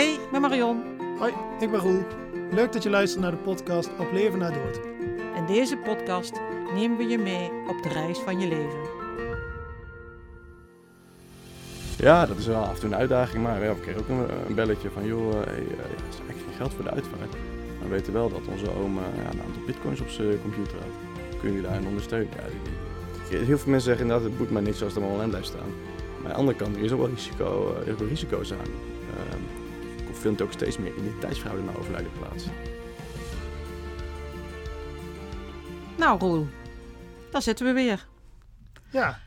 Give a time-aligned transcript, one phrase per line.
[0.00, 0.82] Hey, ik ben Marion.
[1.18, 2.02] Hoi, ik ben Roel.
[2.50, 4.80] Leuk dat je luistert naar de podcast Op Leven na Dood.
[5.36, 6.32] In deze podcast
[6.74, 8.78] nemen we je mee op de reis van je leven.
[11.96, 14.54] Ja, dat is wel af en toe een uitdaging, maar we kregen ook een, een
[14.54, 17.32] belletje van joh, uh, hey, uh, er is eigenlijk geen geld voor de uitvaart.
[17.78, 20.76] Maar we weten wel dat onze oom uh, ja, een aantal bitcoins op zijn computer
[20.78, 20.94] had.
[21.28, 22.30] Kunnen jullie daarin ondersteunen?
[22.36, 25.38] Ja, ik, heel veel mensen zeggen inderdaad, het boeit mij niet zoals het allemaal online
[25.38, 25.72] blijft staan.
[26.16, 28.89] Maar aan de andere kant, er is ook wel risico, er wel risico's aan.
[30.20, 32.46] Ehm, ik vind ook steeds meer identiteitsfraude na overlijden plaats.
[35.98, 36.46] Nou Roel,
[37.30, 38.06] daar zitten we weer.
[38.90, 39.18] Ja.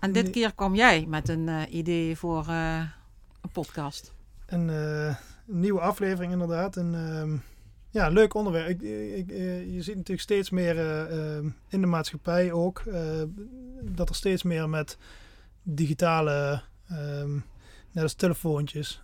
[0.00, 2.78] En dit keer kwam jij met een uh, idee voor uh,
[3.40, 4.12] een podcast.
[4.46, 5.14] Een uh,
[5.44, 6.76] nieuwe aflevering inderdaad.
[6.76, 7.36] Een ehm,
[7.90, 8.68] ja, leuk onderwerp.
[8.68, 8.82] Ik,
[9.16, 9.30] ik,
[9.70, 12.82] je ziet natuurlijk steeds meer ehm, in de maatschappij ook
[13.82, 14.98] dat er steeds meer met
[15.62, 17.44] digitale, um,
[17.92, 19.02] net als telefoontjes,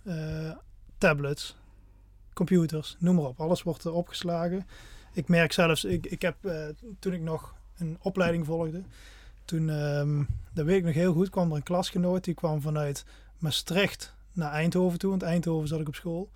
[1.01, 1.55] tablets,
[2.33, 3.39] computers, noem maar op.
[3.39, 4.67] Alles wordt opgeslagen.
[5.13, 6.35] Ik merk zelfs, ik, ik heb
[6.99, 8.81] toen ik nog een opleiding volgde,
[9.45, 12.23] toen, um, dat weet ik nog heel goed, kwam er een klasgenoot.
[12.23, 13.05] Die kwam vanuit
[13.37, 15.09] Maastricht naar Eindhoven toe.
[15.09, 16.29] Want Eindhoven zat ik op school.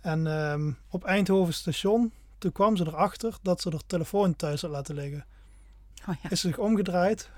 [0.00, 4.70] En um, op Eindhoven station, toen kwam ze erachter dat ze haar telefoon thuis had
[4.70, 5.24] laten liggen.
[6.08, 6.30] Oh ja.
[6.30, 7.30] Is ze zich omgedraaid,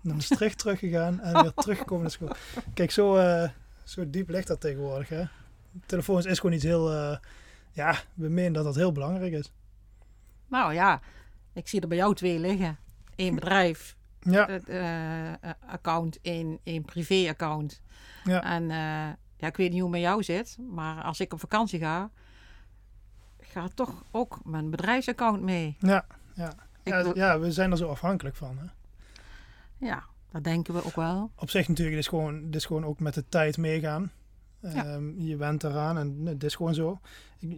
[0.00, 2.34] naar Maastricht teruggegaan en weer teruggekomen naar school.
[2.74, 3.48] Kijk, zo, uh,
[3.84, 5.08] zo diep ligt dat tegenwoordig.
[5.08, 5.24] Hè?
[5.86, 6.92] Telefoons is gewoon iets heel...
[6.92, 7.16] Uh,
[7.72, 9.52] ja, we menen dat dat heel belangrijk is.
[10.46, 11.00] Nou ja,
[11.52, 12.78] ik zie er bij jou twee liggen.
[13.16, 14.60] Eén bedrijf ja.
[14.68, 17.82] Uh, account in een privé-account.
[18.24, 18.42] Ja.
[18.42, 21.40] En uh, ja, ik weet niet hoe het met jou zit, maar als ik op
[21.40, 22.10] vakantie ga,
[23.40, 25.76] gaat toch ook mijn bedrijfsaccount mee.
[25.80, 26.52] Ja, ja.
[27.14, 28.58] Ja, we zijn er zo afhankelijk van.
[28.58, 28.64] Hè?
[29.86, 31.30] Ja, dat denken we ook wel.
[31.36, 34.10] Op zich natuurlijk, het is gewoon, het is gewoon ook met de tijd meegaan.
[34.60, 34.94] Ja.
[34.94, 37.00] Um, je bent eraan en het is gewoon zo.
[37.38, 37.50] Ik,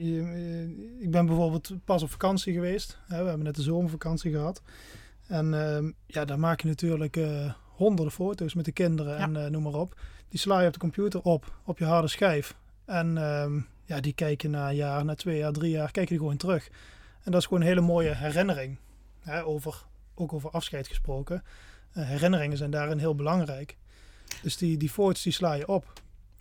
[1.01, 2.99] ik ben bijvoorbeeld pas op vakantie geweest.
[3.07, 4.63] Hè, we hebben net de zomervakantie gehad.
[5.27, 9.23] En uh, ja, daar maak je natuurlijk uh, honderden foto's met de kinderen Ja.
[9.23, 10.01] en uh, noem maar op.
[10.29, 12.57] Die sla je op de computer op, op je harde schijf.
[12.85, 16.09] En uh, ja, die kijk je na een jaar, na twee jaar, drie jaar, kijk
[16.09, 16.69] je die gewoon terug.
[17.23, 18.79] En dat is gewoon een hele mooie herinnering.
[19.21, 21.43] Hè, over, ook over afscheid gesproken.
[21.95, 23.77] Uh, herinneringen zijn daarin heel belangrijk.
[24.43, 25.93] Dus die, die foto's die sla je op.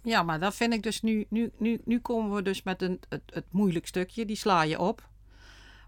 [0.03, 2.99] Ja, maar dat vind ik dus nu, nu, nu, nu komen we dus met een,
[3.09, 4.25] het, het moeilijk stukje.
[4.25, 5.07] Die sla je op.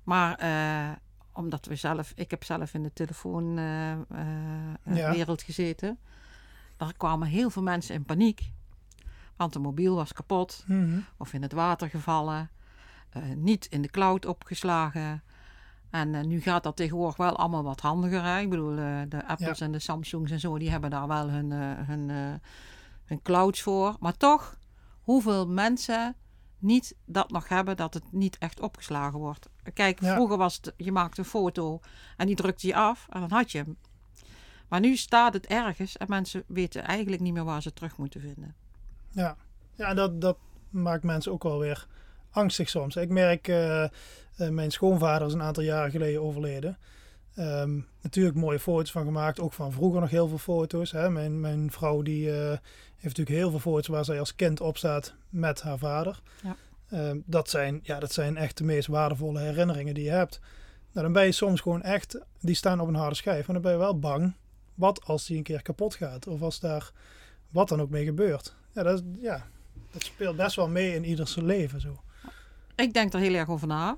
[0.03, 0.89] Maar uh,
[1.33, 4.07] omdat we zelf, ik heb zelf in de telefoonwereld
[4.88, 5.35] uh, Ja.
[5.45, 5.97] gezeten.
[6.77, 8.51] Daar kwamen heel veel mensen in paniek.
[9.35, 11.00] Want de mobiel was kapot Mhm.
[11.17, 12.50] of in het water gevallen.
[13.11, 15.23] eh, niet in de cloud opgeslagen.
[15.89, 18.23] En eh, nu gaat dat tegenwoordig wel allemaal wat handiger.
[18.23, 18.39] Hè?
[18.39, 21.51] Ik bedoel, eh, de Apples en de Samsungs en zo, die hebben daar wel hun,
[21.51, 22.09] eh, hun,
[23.11, 23.95] eh, hun clouds voor.
[23.99, 24.57] Maar toch,
[25.01, 26.16] hoeveel mensen
[26.59, 29.49] niet dat nog hebben, dat het niet echt opgeslagen wordt.
[29.73, 30.13] Kijk, Ja.
[30.13, 31.79] vroeger was het, je maakte een foto
[32.17, 33.77] en die drukte je af en dan had je hem.
[34.67, 38.21] Maar nu staat het ergens en mensen weten eigenlijk niet meer waar ze terug moeten
[38.21, 38.55] vinden.
[39.09, 39.35] Ja,
[39.75, 40.38] ja dat, dat
[40.69, 41.88] maakt mensen ook wel weer
[42.29, 42.95] angstig soms.
[42.95, 43.83] Ik merk, uh,
[44.38, 46.77] uh, mijn schoonvader is een aantal jaren geleden overleden.
[47.40, 50.92] Um, natuurlijk mooie foto's van gemaakt, ook van vroeger nog heel veel foto's.
[50.92, 51.09] Hè.
[51.09, 54.78] Mijn, mijn vrouw die uh, heeft natuurlijk heel veel foto's waar zij als kind op
[54.78, 56.22] staat met haar vader.
[56.44, 56.56] Ja.
[57.09, 60.40] Um, dat, zijn, ja, dat zijn echt de meest waardevolle herinneringen die je hebt.
[60.92, 63.48] Nou, dan ben je soms gewoon echt, die staan op een harde schijf.
[63.48, 64.36] En dan ben je wel bang,
[64.75, 66.28] wat als die een keer kapot gaat?
[66.28, 66.92] Of als daar
[67.50, 68.56] wat dan ook mee gebeurt.
[68.74, 69.48] Ja, dat, ja,
[69.92, 72.02] dat speelt best wel mee in ieders leven zo.
[72.75, 73.98] Ik denk er heel erg over na.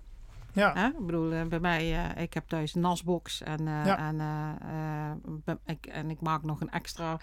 [0.53, 0.73] Ja.
[0.73, 0.87] Hè?
[0.87, 3.97] Ik bedoel, uh, bij mij, uh, ik heb thuis een nasbox en, Ja.
[3.97, 7.19] en, ik, en ik maak nog een extra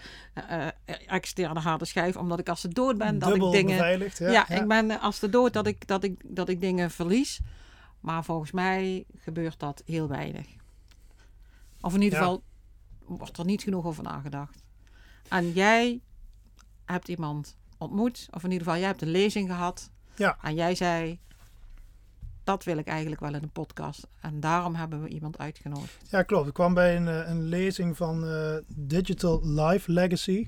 [1.07, 3.77] externe harde schijf, omdat ik als ze dood ben, dat Dubbel ik dingen...
[3.77, 4.31] beveiligd, ja.
[4.31, 4.61] Ja, ja.
[4.61, 7.39] ik ben als de dood dat ik, dat, ik, dat ik dingen verlies.
[7.99, 10.47] Maar volgens mij gebeurt dat heel weinig.
[11.81, 12.43] Of in ieder geval
[13.05, 14.63] wordt er niet genoeg over nagedacht.
[15.27, 16.01] En jij
[16.85, 19.91] hebt iemand ontmoet, of in ieder geval jij hebt een lezing gehad.
[20.15, 20.37] Ja.
[20.41, 21.19] En jij zei,
[22.43, 24.07] dat wil ik eigenlijk wel in een podcast.
[24.21, 25.97] En daarom hebben we iemand uitgenodigd.
[26.09, 26.47] Ja, klopt.
[26.47, 30.47] Ik kwam bij een, eh, een lezing van uh, Digital Life Legacy.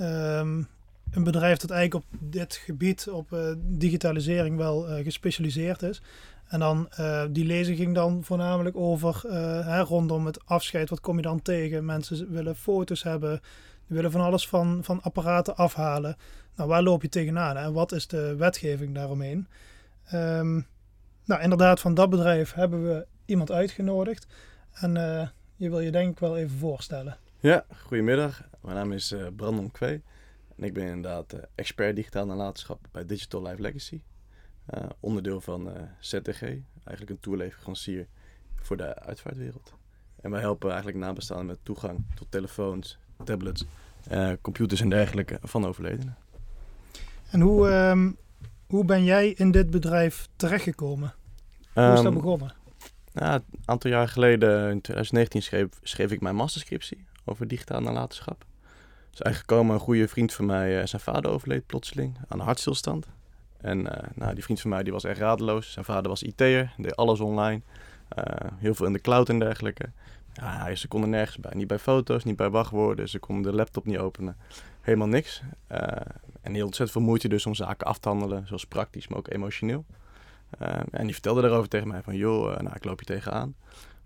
[0.00, 0.68] Um,
[1.10, 6.02] een bedrijf dat eigenlijk op dit gebied, op uh, digitalisering, wel gespecialiseerd is.
[6.46, 6.88] En dan,
[7.30, 9.20] die lezing ging dan voornamelijk over,
[9.66, 11.84] hè, rondom het afscheid, wat kom je dan tegen?
[11.84, 13.40] Mensen willen foto's hebben,
[13.86, 16.16] die willen van alles van, van apparaten afhalen.
[16.56, 19.46] Nou, waar loop je tegenaan en wat is de wetgeving daaromheen?
[20.14, 20.66] Um,
[21.26, 24.26] nou, inderdaad, van dat bedrijf hebben we iemand uitgenodigd.
[24.72, 27.16] En uh, je wil je denk ik wel even voorstellen.
[27.40, 28.42] Ja, goedemiddag.
[28.60, 30.02] Mijn naam is uh, Brandon Kwee.
[30.56, 34.00] En ik ben inderdaad uh, expert digitaal nalatenschap bij Digital Life Legacy.
[35.00, 38.06] Onderdeel van ZTG, eigenlijk een toerleverancier
[38.56, 39.74] voor de uitvaartwereld.
[40.20, 43.64] En wij helpen eigenlijk nabestaanden met toegang tot telefoons, tablets,
[44.40, 46.16] computers en dergelijke van overledenen.
[47.30, 48.16] En hoe, um,
[48.66, 51.14] hoe ben jij in dit bedrijf terechtgekomen?
[51.72, 52.54] Hoe is dat ehm, begonnen?
[53.12, 58.44] Ja, een aantal jaar geleden, in 2019, schreef, schreef ik mijn masterscriptie over digitaal nalatenschap.
[59.12, 62.44] is eigenlijk gekomen, een goede vriend van mij, uh, zijn vader overleed plotseling aan een
[62.44, 63.06] hartstilstand.
[63.60, 65.72] En uh, nou, die vriend van mij die was echt radeloos.
[65.72, 67.60] Zijn vader was IT'er, deed alles online.
[68.18, 68.24] Uh,
[68.56, 69.90] heel veel in de cloud en dergelijke.
[70.32, 71.52] Ja, ze konden nergens bij.
[71.54, 73.08] Niet bij foto's, niet bij wachtwoorden.
[73.08, 74.36] Ze konden de laptop niet openen.
[74.86, 75.42] Helemaal niks.
[76.40, 78.46] en heel ontzettend veel moeite dus om zaken af te handelen.
[78.46, 79.84] Zoals praktisch, maar ook emotioneel.
[80.90, 82.16] en die vertelde daarover tegen mij van...
[82.16, 83.54] joh, nou, ik loop je tegenaan.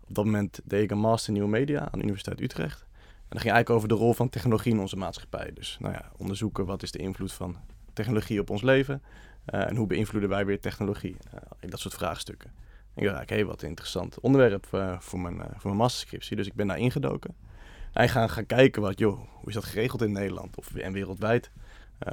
[0.09, 2.81] Op dat moment deed ik een master nieuwe media aan de Universiteit Utrecht.
[2.81, 5.51] En dat ging eigenlijk over de rol van technologie in onze maatschappij.
[5.55, 7.57] Dus nou ja, onderzoeken wat is de invloed van
[7.93, 9.03] technologie op ons leven
[9.55, 11.17] uh, en hoe beïnvloeden wij weer technologie.
[11.61, 12.53] Dat soort vraagstukken.
[12.95, 14.67] En ik dacht, hé, hey, wat een interessant onderwerp
[14.99, 16.37] voor, mijn, voor mijn masterscriptie.
[16.37, 17.35] Dus ik ben daar ingedoken.
[17.93, 21.51] En gaan, gaan kijken, wat, joh, hoe is dat geregeld in Nederland of, en wereldwijd?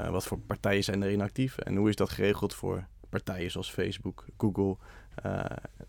[0.10, 1.58] wat voor partijen zijn erin actief?
[1.58, 4.78] En hoe is dat geregeld voor partijen zoals Facebook, Google,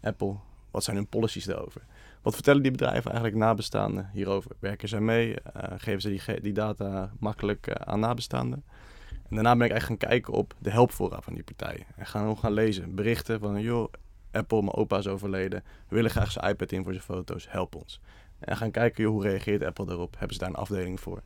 [0.00, 0.37] Apple?
[0.70, 1.82] Wat zijn hun policies daarover?
[2.23, 4.50] Wat vertellen die bedrijven eigenlijk nabestaanden hierover?
[4.58, 5.31] Werken zij mee?
[5.31, 8.64] Uh, geven ze die, die data makkelijk aan nabestaanden?
[9.11, 11.87] En daarna ben ik echt gaan kijken op de helpfora van die partijen.
[11.96, 12.94] En gaan gaan lezen.
[12.94, 13.93] Berichten van, joh,
[14.32, 15.62] Apple, mijn opa is overleden.
[15.88, 17.46] We willen graag zijn iPad in voor zijn foto's.
[17.50, 18.00] Help ons.
[18.38, 20.14] En gaan kijken, hoe reageert Apple daarop?
[20.19, 21.23] Hebben ze daar een afdeling voor?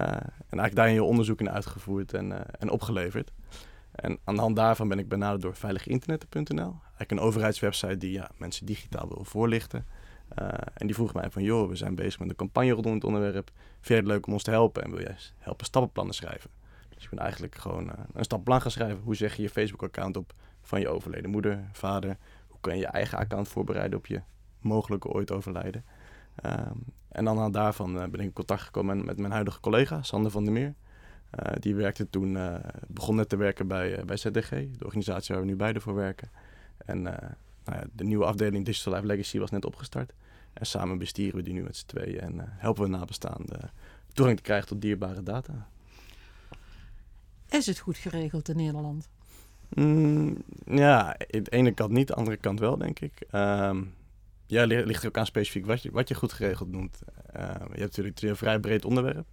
[0.00, 3.32] Uh, en eigenlijk daar je onderzoek in uitgevoerd en, en opgeleverd.
[3.94, 6.74] En aan de hand daarvan ben ik benaderd door veiliginternet.nl.
[6.82, 9.86] Eigenlijk een overheidswebsite die ja, mensen digitaal wil voorlichten.
[10.38, 13.04] Uh, en die vroeg mij van, joh, we zijn bezig met een campagne rondom het
[13.04, 13.50] onderwerp.
[13.54, 14.82] Vind je het leuk om ons te helpen?
[14.82, 16.50] En wil jij helpen stappenplannen schrijven?
[16.94, 19.02] Dus ik ben eigenlijk gewoon een stappenplan gaan schrijven.
[19.04, 22.16] Hoe zeg je je Facebook-account op van je overleden moeder, vader?
[22.48, 24.22] Hoe kan je je eigen account voorbereiden op je
[24.60, 25.84] mogelijke ooit overlijden?
[26.46, 30.02] Um, en dan aan daarvan uh, ben ik in contact gekomen met mijn huidige collega,
[30.02, 30.74] Sander van der Meer.
[31.58, 32.38] die werkte toen,
[32.88, 36.30] begon net te werken bij, bij ZDG, de organisatie waar we nu beide voor werken.
[36.76, 37.02] En
[37.64, 40.12] nou ja, de nieuwe afdeling Digital Life Legacy was net opgestart.
[40.52, 43.70] En samen bestieren we die nu met z'n tweeën en uh, helpen we nabestaanden
[44.12, 45.68] toegang te krijgen tot dierbare data.
[47.48, 49.08] Is het goed geregeld in Nederland?
[49.68, 50.36] Mm,
[50.66, 53.26] ja, aan de ene kant niet, aan de andere kant wel, denk ik.
[53.32, 53.94] Um,
[54.46, 56.98] ja, ligt er ook aan specifiek wat je, wat je goed geregeld noemt.
[57.36, 57.42] Uh,
[57.72, 59.26] je hebt natuurlijk een vrij breed onderwerp.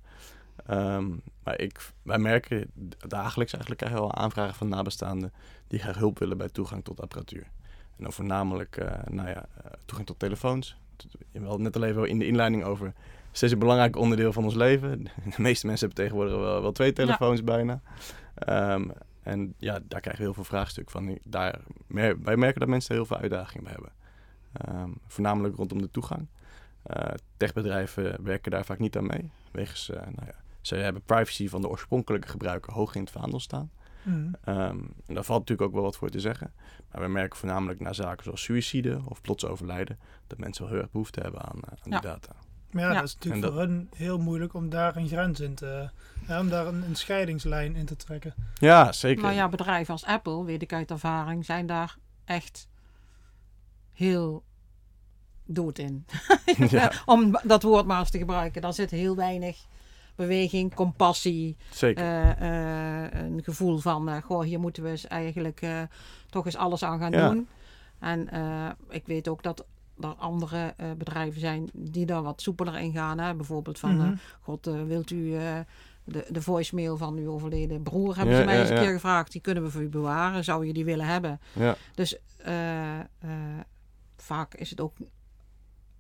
[0.69, 2.71] Um, maar ik, wij merken
[3.07, 5.33] dagelijks eigenlijk krijgen we al aanvragen van nabestaanden
[5.67, 7.47] die graag hulp willen bij toegang tot apparatuur.
[7.97, 10.77] En dan voornamelijk uh, nou ja, uh, toegang tot telefoons,
[11.31, 12.93] je had net al even in de inleiding over.
[13.31, 15.03] Steeds een belangrijk onderdeel van ons leven.
[15.35, 17.81] De meeste mensen hebben tegenwoordig wel, wel twee telefoons bijna.
[18.49, 18.91] Um,
[19.23, 21.17] en ja, daar krijgen we heel veel vraagstukken van.
[21.23, 21.59] Daar,
[22.23, 23.91] wij merken dat mensen er heel veel uitdagingen bij hebben.
[24.69, 26.27] Um, voornamelijk rondom de toegang.
[26.97, 29.31] Uh, techbedrijven werken daar vaak niet aan mee.
[29.51, 33.39] Wegens, uh, nou ja, ze hebben privacy van de oorspronkelijke gebruiker hoog in het vaandel
[33.39, 33.71] staan.
[34.03, 34.35] Mm.
[34.45, 36.53] Um, en daar valt natuurlijk ook wel wat voor te zeggen.
[36.91, 39.99] Maar we merken voornamelijk na zaken zoals suïcide of plots overlijden...
[40.27, 42.31] dat mensen wel heel erg behoefte hebben aan, uh, aan die data.
[42.71, 45.89] Maar ja, dat is natuurlijk voor hun heel moeilijk om daar een grens in te...
[46.27, 48.33] Ja, om daar een, een, scheidingslijn in te trekken.
[48.53, 49.21] Ja, zeker.
[49.21, 52.67] Maar ja, bedrijven als Apple, weet ik uit ervaring, zijn daar echt
[53.93, 54.43] heel
[55.45, 56.05] dood in.
[56.69, 56.91] ja.
[57.05, 58.61] om dat woord maar eens te gebruiken.
[58.61, 59.57] Daar zit heel weinig
[60.15, 61.57] beweging, compassie.
[61.69, 62.03] Zeker.
[62.41, 65.65] Uh, een gevoel van, uh, goh, hier moeten we eens eigenlijk
[66.29, 67.47] toch eens alles aan gaan doen.
[67.99, 68.29] En
[68.89, 69.65] ik weet ook dat
[69.99, 73.19] er andere bedrijven zijn die daar wat soepeler in gaan.
[73.19, 73.33] Hè?
[73.35, 75.37] Bijvoorbeeld van, mm god, wilt u
[76.03, 79.31] de, de voicemail van uw overleden broer hebben ze mij eens een keer gevraagd.
[79.31, 80.43] Die kunnen we voor u bewaren.
[80.43, 81.39] Zou je die willen hebben?
[81.53, 81.75] Ja.
[81.95, 82.17] Dus
[84.21, 84.97] vaak is het ook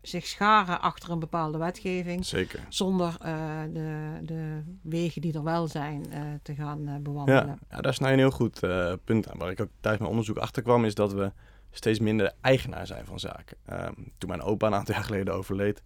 [0.01, 2.25] zich scharen achter een bepaalde wetgeving.
[2.25, 2.59] Zeker.
[2.69, 7.45] Zonder uh, de, de wegen die er wel zijn uh, te gaan uh, bewandelen.
[7.45, 8.59] Ja, ja, daar is nou een heel goed
[9.03, 9.37] punt aan.
[9.37, 11.31] Waar ik ook tijdens mijn onderzoek achter kwam, is dat we
[11.71, 13.57] steeds minder eigenaar zijn van zaken.
[13.71, 15.83] Um, toen mijn opa een aantal jaar geleden overleed,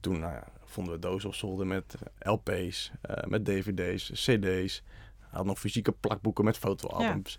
[0.00, 2.92] toen nou vonden we dozen op zolder met LP's,
[3.24, 4.82] met DVD's, CD's.
[5.18, 7.38] Hij had nog fysieke plakboeken met fotoalbums.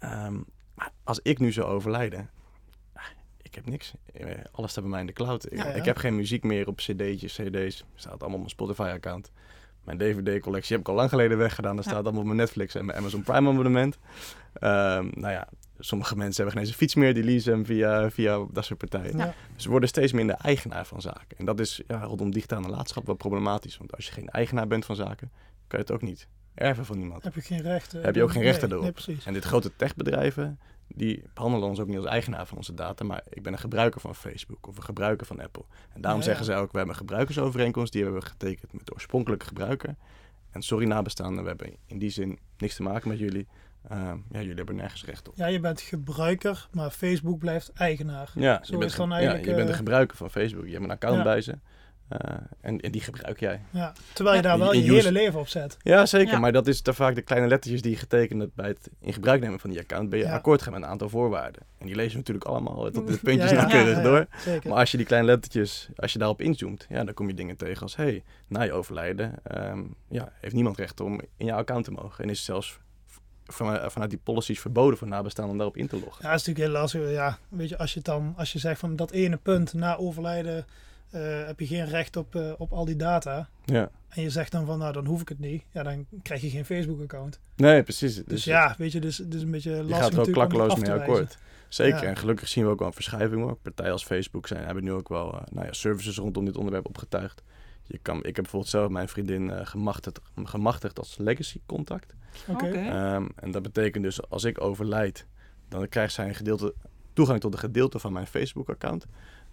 [0.00, 0.26] Ja.
[0.26, 2.30] Um, maar als ik nu zou overlijden,
[3.56, 3.92] heb niks.
[4.12, 5.52] Eh, alles staat bij mij in de cloud.
[5.52, 7.84] Ik, ik heb geen muziek meer op cd'tjes, cd's.
[7.94, 9.30] staat allemaal op mijn Spotify-account.
[9.84, 11.76] Mijn DVD-collectie heb ik al lang geleden weggedaan.
[11.76, 13.98] Dat staat allemaal op mijn Netflix en mijn Amazon Prime abonnement.
[14.54, 15.48] Um, nou ja,
[15.78, 17.14] sommige mensen hebben geen eens een fiets meer.
[17.14, 19.16] Die leasen hem via, via dat soort partijen.
[19.16, 19.34] Ja.
[19.54, 21.38] Dus we worden steeds minder eigenaar van zaken.
[21.38, 23.76] En dat is ja, rondom digitale nalatenschap wel problematisch.
[23.76, 25.30] Want als je geen eigenaar bent van zaken,
[25.66, 27.24] kan je het ook niet erven van iemand.
[27.24, 28.02] Heb je geen rechten.
[28.02, 28.82] Heb je ook geen rechten nee, erop.
[28.82, 29.26] Nee, precies.
[29.26, 30.58] En dit grote techbedrijven,
[30.88, 34.00] die behandelen ons ook niet als eigenaar van onze data, maar ik ben een gebruiker
[34.00, 35.64] van Facebook of een gebruiker van Apple.
[35.94, 38.86] En daarom Ja, zeggen ze ook, we hebben een gebruikersovereenkomst, die hebben we getekend met
[38.86, 39.94] de oorspronkelijke gebruiker.
[40.50, 43.46] En sorry nabestaanden, we hebben in die zin niks te maken met jullie.
[43.88, 45.36] Ehm, ja, jullie hebben nergens recht op.
[45.36, 48.30] Ja, je bent gebruiker, maar Facebook blijft eigenaar.
[48.34, 50.30] Ja, Zo je bent, is dan ge- eigenlijk, ja, je bent een eh, gebruiker van
[50.30, 50.64] Facebook.
[50.66, 51.22] Je hebt een account Ja.
[51.22, 51.58] bij ze.
[52.08, 53.60] Eh, en, en die gebruik jij.
[53.70, 55.76] Ja, terwijl je daar wel je- je, je hele use- leven op zet.
[55.82, 56.32] Ja, zeker.
[56.32, 56.38] Ja.
[56.38, 59.12] Maar dat is te vaak de kleine lettertjes die je getekend hebt bij het in
[59.12, 60.10] gebruik nemen van die account.
[60.10, 60.34] Ben je Ja.
[60.34, 61.62] akkoord gaan met een aantal voorwaarden.
[61.78, 64.26] En die lezen we natuurlijk allemaal tot de puntjes Ja, ja, nauwkeurig ja, ja, door.
[64.38, 64.70] Zeker.
[64.70, 67.56] Maar als je die kleine lettertjes, als je daarop inzoomt, ja, dan kom je dingen
[67.56, 71.84] tegen als, hey, na je overlijden, ehm, ja, heeft niemand recht om in jouw account
[71.84, 72.24] te mogen.
[72.24, 72.78] En is het zelfs
[73.46, 76.24] van, vanuit die policies verboden voor nabestaanden om daarop in te loggen.
[76.24, 77.10] Ja, dat is natuurlijk heel lastig.
[77.10, 80.64] Ja, weet je, als je dan, als je zegt van dat ene punt na overlijden
[81.16, 83.48] eh, heb je geen recht op, eh, op al die data.
[83.64, 83.90] Ja.
[84.08, 85.62] En je zegt dan van nou dan hoef ik het niet.
[85.70, 87.40] Ja, dan krijg je geen Facebook account.
[87.56, 88.14] Nee, precies.
[88.14, 90.32] Dus, Dus, ja, weet je, dus het is een beetje lastig je gaat er ook
[90.32, 91.38] klakkeloos mee akkoord.
[91.68, 92.08] Zeker, Ja.
[92.08, 93.56] en gelukkig zien we ook wel een verschuiving hoor.
[93.56, 96.86] Partijen als Facebook zijn, hebben nu ook wel eh, nou ja, services rondom dit onderwerp
[96.86, 97.42] opgetuigd.
[97.82, 102.14] Je kan, ik heb bijvoorbeeld zelf mijn vriendin eh, gemachtigd, gemachtigd als legacy contact.
[102.48, 102.66] Oké.
[102.66, 102.76] Oké.
[102.76, 105.26] Ehm, en dat betekent dus als ik overlijd,
[105.68, 106.74] dan krijgt zij een gedeelte,
[107.12, 109.06] toegang tot een gedeelte van mijn Facebook-account.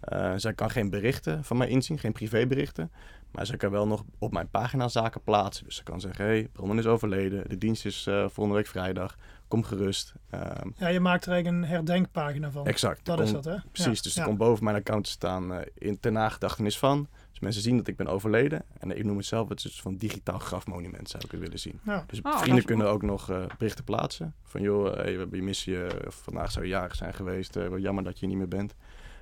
[0.06, 2.92] Eh, zij kan geen berichten van mij inzien, geen privéberichten.
[3.32, 5.66] Maar zij kan wel nog op mijn pagina zaken plaatsen.
[5.66, 7.50] Dus ze kan zeggen, hé, hey, Brandon is overleden.
[7.50, 9.18] De dienst is eh, volgende week vrijdag.
[9.48, 10.14] Kom gerust.
[10.30, 12.66] Ehm, Ja, je maakt er eigenlijk een herdenkpagina van.
[12.68, 13.06] exact.
[13.06, 13.56] dat is dat, hè?
[13.72, 14.22] Precies, Ja, dus ja.
[14.22, 17.08] er komt boven mijn account te staan eh, in, ter nagedachtenis van.
[17.32, 18.64] Dus mensen zien dat ik ben overleden.
[18.80, 21.80] En ik noem het zelf, het is van digitaal grafmonument zou ik het willen zien.
[21.86, 22.04] Ja.
[22.08, 24.34] Dus Oh, vrienden kunnen ook nog eh, berichten plaatsen.
[24.44, 27.56] Van joh, hey, we hebben je missie, eh, vandaag zou je jarig zijn geweest.
[27.56, 28.76] eh, wat jammer dat je niet meer bent.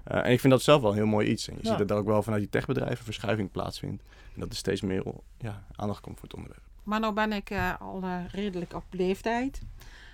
[0.03, 1.47] Eh, en ik vind dat zelf wel een heel mooi iets.
[1.47, 1.69] En je Ja.
[1.69, 4.03] ziet dat er ook wel vanuit die techbedrijven verschuiving plaatsvindt.
[4.33, 5.03] En dat er steeds meer
[5.37, 6.63] ja, aandacht komt voor het onderwerp.
[6.83, 9.61] Maar nou ben ik eh, al eh, redelijk op leeftijd.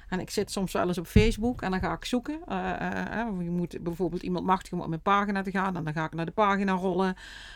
[0.09, 2.39] En ik zit soms wel eens op Facebook en dan ga ik zoeken.
[3.43, 5.75] Je moet bijvoorbeeld iemand machtigen om op mijn pagina te gaan.
[5.75, 7.15] En dan ga ik naar de pagina rollen.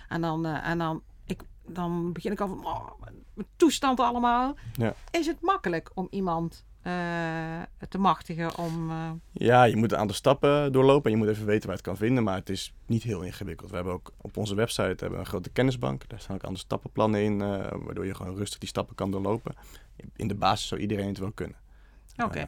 [0.09, 4.55] En dan, en dan, ik, dan begin ik al van, oh, mijn toestand allemaal.
[4.73, 4.93] Ja.
[5.11, 8.89] Is het makkelijk om iemand eh, te machtigen om...
[8.89, 11.81] eh, Ja, je moet een aantal stappen doorlopen en je moet even weten waar je
[11.83, 13.69] het kan vinden, maar het is niet heel ingewikkeld.
[13.69, 16.09] We hebben ook op onze website hebben we een grote kennisbank.
[16.09, 17.47] Daar staan ook andere stappenplannen in, eh,
[17.85, 19.53] waardoor je gewoon rustig die stappen kan doorlopen.
[20.15, 21.57] In de basis zou iedereen het wel kunnen.
[22.23, 22.39] Oké.
[22.39, 22.47] Eh,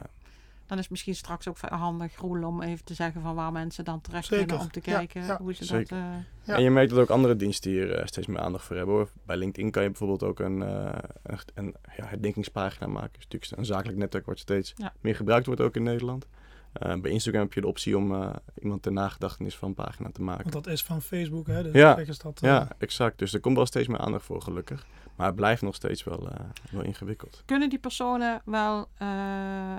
[0.74, 3.84] Dan is het misschien straks ook handig, Roel, om even te zeggen van waar mensen
[3.84, 4.46] dan terecht Zeker.
[4.46, 5.38] kunnen om te kijken ja.
[5.40, 5.88] hoe ze Zeker.
[5.96, 5.98] dat...
[5.98, 6.54] eh, Ja.
[6.56, 8.94] En je merkt dat ook andere diensten hier eh, steeds meer aandacht voor hebben.
[8.94, 9.08] Hoor.
[9.26, 13.18] Bij LinkedIn kan je bijvoorbeeld ook een, eh, een, een ja, herdenkingspagina maken.
[13.18, 14.92] Is natuurlijk een zakelijk netwerk wat steeds Ja.
[15.00, 16.26] meer gebruikt wordt ook in Nederland.
[16.72, 18.30] Eh, bij Instagram heb je de optie om eh,
[18.62, 20.50] iemand ter nagedachtenis van een pagina te maken.
[20.50, 21.62] Want dat is van Facebook, hè?
[21.62, 21.78] Dus Ja.
[21.78, 23.18] eigenlijk is dat, eh, Ja, exact.
[23.18, 24.86] Dus er komt wel steeds meer aandacht voor, gelukkig.
[25.16, 26.40] Maar het blijft nog steeds wel, eh,
[26.70, 27.42] wel ingewikkeld.
[27.46, 29.76] kunnen die personen wel, eh,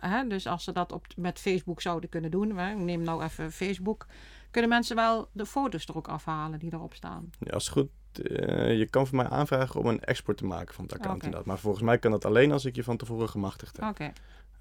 [0.00, 3.22] hè, dus als ze dat op, met Facebook zouden kunnen doen, hè, ik neem nou
[3.22, 4.06] even Facebook,
[4.50, 7.30] kunnen mensen wel de foto's er ook afhalen die erop staan?
[7.38, 7.88] Ja, als het goed,
[8.26, 11.24] eh, je kan voor mij aanvragen om een export te maken van het account Oké.
[11.24, 11.48] inderdaad.
[11.48, 13.88] Maar volgens mij kan dat alleen als ik je van tevoren gemachtigd heb.
[13.88, 14.12] Oké,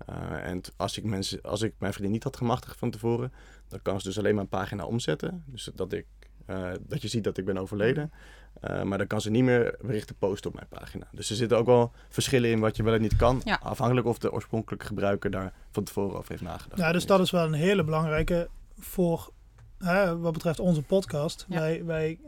[0.06, 3.34] Eh, en als ik, mensen, als ik mijn vriendin niet had gemachtigd van tevoren,
[3.68, 5.44] dan kan ze dus alleen mijn pagina omzetten.
[5.46, 6.06] Dus dat, ik,
[6.48, 8.12] eh, dat je ziet dat ik ben overleden.
[8.62, 11.08] Eh, maar dan kan ze niet meer berichten posten op mijn pagina.
[11.12, 13.42] Dus er zitten ook wel verschillen in wat je wel en niet kan.
[13.44, 13.60] Ja.
[13.64, 16.82] Afhankelijk of de oorspronkelijke gebruiker daar van tevoren over heeft nagedacht.
[16.82, 18.50] Ja, dus dat is wel een hele belangrijke
[18.80, 19.32] voor
[19.78, 21.46] hè, wat betreft onze podcast.
[21.50, 21.60] Ja.
[21.60, 22.20] Wij, wij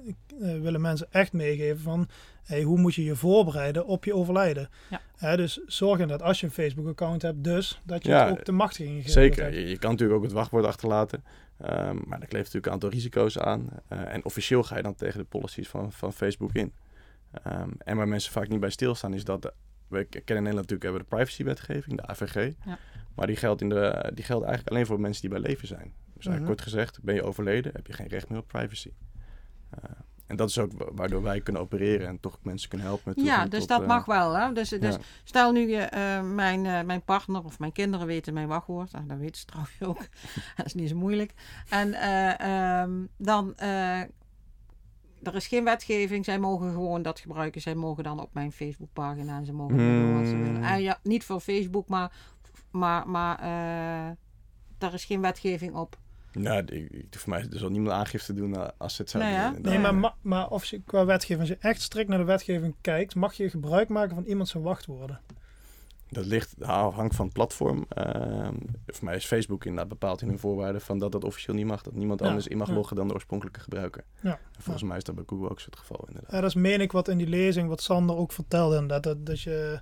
[0.41, 2.07] eh, willen mensen echt meegeven van
[2.43, 4.69] hey, hoe moet je je voorbereiden op je overlijden.
[4.89, 5.01] Ja.
[5.17, 8.45] Hè, dus zorg dat als je een Facebook-account hebt, dus dat je Ja, het ook
[8.45, 9.43] de machtiging gegeven Zeker.
[9.43, 9.55] hebt.
[9.55, 11.23] Je, je kan natuurlijk ook het wachtwoord achterlaten.
[11.61, 13.69] Ehm, maar daar kleeft natuurlijk een aantal risico's aan.
[13.87, 16.73] Eh, en officieel ga je dan tegen de policies van, van Facebook in.
[17.43, 19.41] Ehm, en waar mensen vaak niet bij stilstaan is dat...
[19.41, 19.53] de-
[19.87, 22.53] we kennen in Nederland natuurlijk hebben de privacywetgeving, de AVG.
[22.65, 22.77] Ja.
[23.15, 25.93] Maar die geldt, in de, die geldt eigenlijk alleen voor mensen die bij leven zijn.
[26.13, 26.45] Dus eigenlijk Mhm.
[26.45, 28.91] kort gezegd, ben je overleden, heb je geen recht meer op privacy.
[29.69, 29.83] Eh,
[30.29, 33.25] en dat is ook wa- waardoor wij kunnen opereren en toch mensen kunnen helpen met
[33.25, 34.37] ja, dus tot, dat eh, mag wel.
[34.37, 34.53] Hè?
[34.53, 35.01] Dus, dus ja.
[35.23, 38.91] stel nu, je, eh, mijn, eh, mijn partner of mijn kinderen weten mijn wachtwoord.
[38.91, 40.07] Nou, dat weten ze trouwens ook.
[40.55, 41.33] dat is niet zo moeilijk.
[41.69, 43.57] En eh, ehm, dan,
[45.23, 46.25] er is geen wetgeving.
[46.25, 47.61] Zij mogen gewoon dat gebruiken.
[47.61, 50.55] Zij mogen dan op mijn Facebookpagina en ze mogen doen wat ze willen.
[50.55, 50.63] Hmm.
[50.63, 52.11] En ja, niet voor Facebook, maar,
[52.71, 53.37] maar, maar
[54.77, 55.97] daar is geen wetgeving op.
[56.33, 59.51] Nou, ik, voor mij er zal niemand aangifte doen eh, als ze het hè?
[59.53, 59.61] doen.
[59.61, 62.75] Nee, maar, ma- maar of je qua wetgeving, als je echt strikt naar de wetgeving
[62.81, 65.19] kijkt, mag je gebruik maken van iemand zijn wachtwoorden.
[66.11, 67.85] Dat ligt afhankelijk van het platform.
[67.89, 68.53] Ehm,
[68.87, 71.81] voor mij is Facebook inderdaad bepaald in hun voorwaarden van dat dat officieel niet mag.
[71.81, 72.73] Dat niemand Ja, anders in mag ja.
[72.73, 74.03] loggen dan de oorspronkelijke gebruiker.
[74.21, 76.31] Ja, En volgens mij is dat bij Google ook zo het geval inderdaad.
[76.31, 78.73] Ja, dat is meen ik wat in die lezing, wat Sander ook vertelde.
[78.75, 79.81] inderdaad, Dat, dat je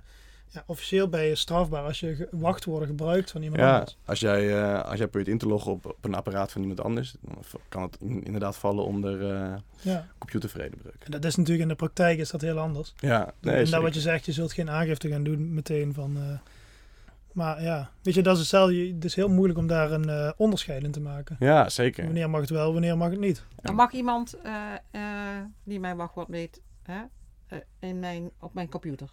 [0.50, 3.96] ja, officieel ben je strafbaar als je wachtwoorden gebruikt van iemand Ja, anders.
[4.04, 6.80] als jij, eh, als jij probeert in te loggen op, op een apparaat van iemand
[6.80, 7.38] anders, dan
[7.68, 10.06] kan het in- inderdaad vallen onder eh Ja.
[10.18, 11.04] computervredebreuk.
[11.04, 12.94] En dat is natuurlijk in de praktijk is dat heel anders.
[12.96, 16.16] Ja, nee, en dat wat je zegt, je zult geen aangifte gaan doen meteen van.
[16.16, 16.22] eh,
[17.32, 18.86] maar ja, weet je, dat is hetzelfde.
[18.86, 21.36] Het is heel moeilijk om daar een eh, onderscheid in te maken.
[21.38, 22.04] Ja, zeker.
[22.04, 23.44] Wanneer mag het wel, wanneer mag het niet?
[23.62, 24.52] Dan mag iemand eh,
[24.90, 27.00] eh, die mijn wachtwoord weet hè,
[27.78, 29.08] in mijn, op mijn computer,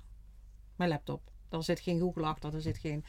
[0.75, 1.21] mijn laptop.
[1.49, 3.05] Daar zit geen Google achter, er zit geen.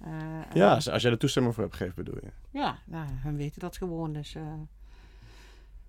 [0.00, 0.10] eh,
[0.54, 2.30] Ja, eh, als, jij er toestemming voor hebt gegeven, bedoel je.
[2.58, 4.12] ja, nou, hun weten dat gewoon.
[4.12, 4.42] Dus, eh.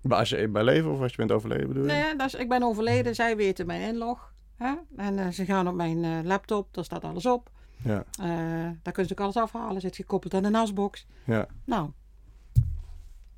[0.01, 1.91] Maar als je bij leven of als je bent overleden, bedoel je?
[1.91, 4.33] nee, dat is, ik ben overleden, zij weten mijn inlog.
[4.55, 4.73] Hè?
[4.95, 7.51] En ze gaan op mijn laptop, daar staat alles op.
[7.83, 11.05] Ja, daar kunnen ze ook alles afhalen, zit gekoppeld aan de NAS-box.
[11.23, 11.47] ja.
[11.63, 11.89] Nou,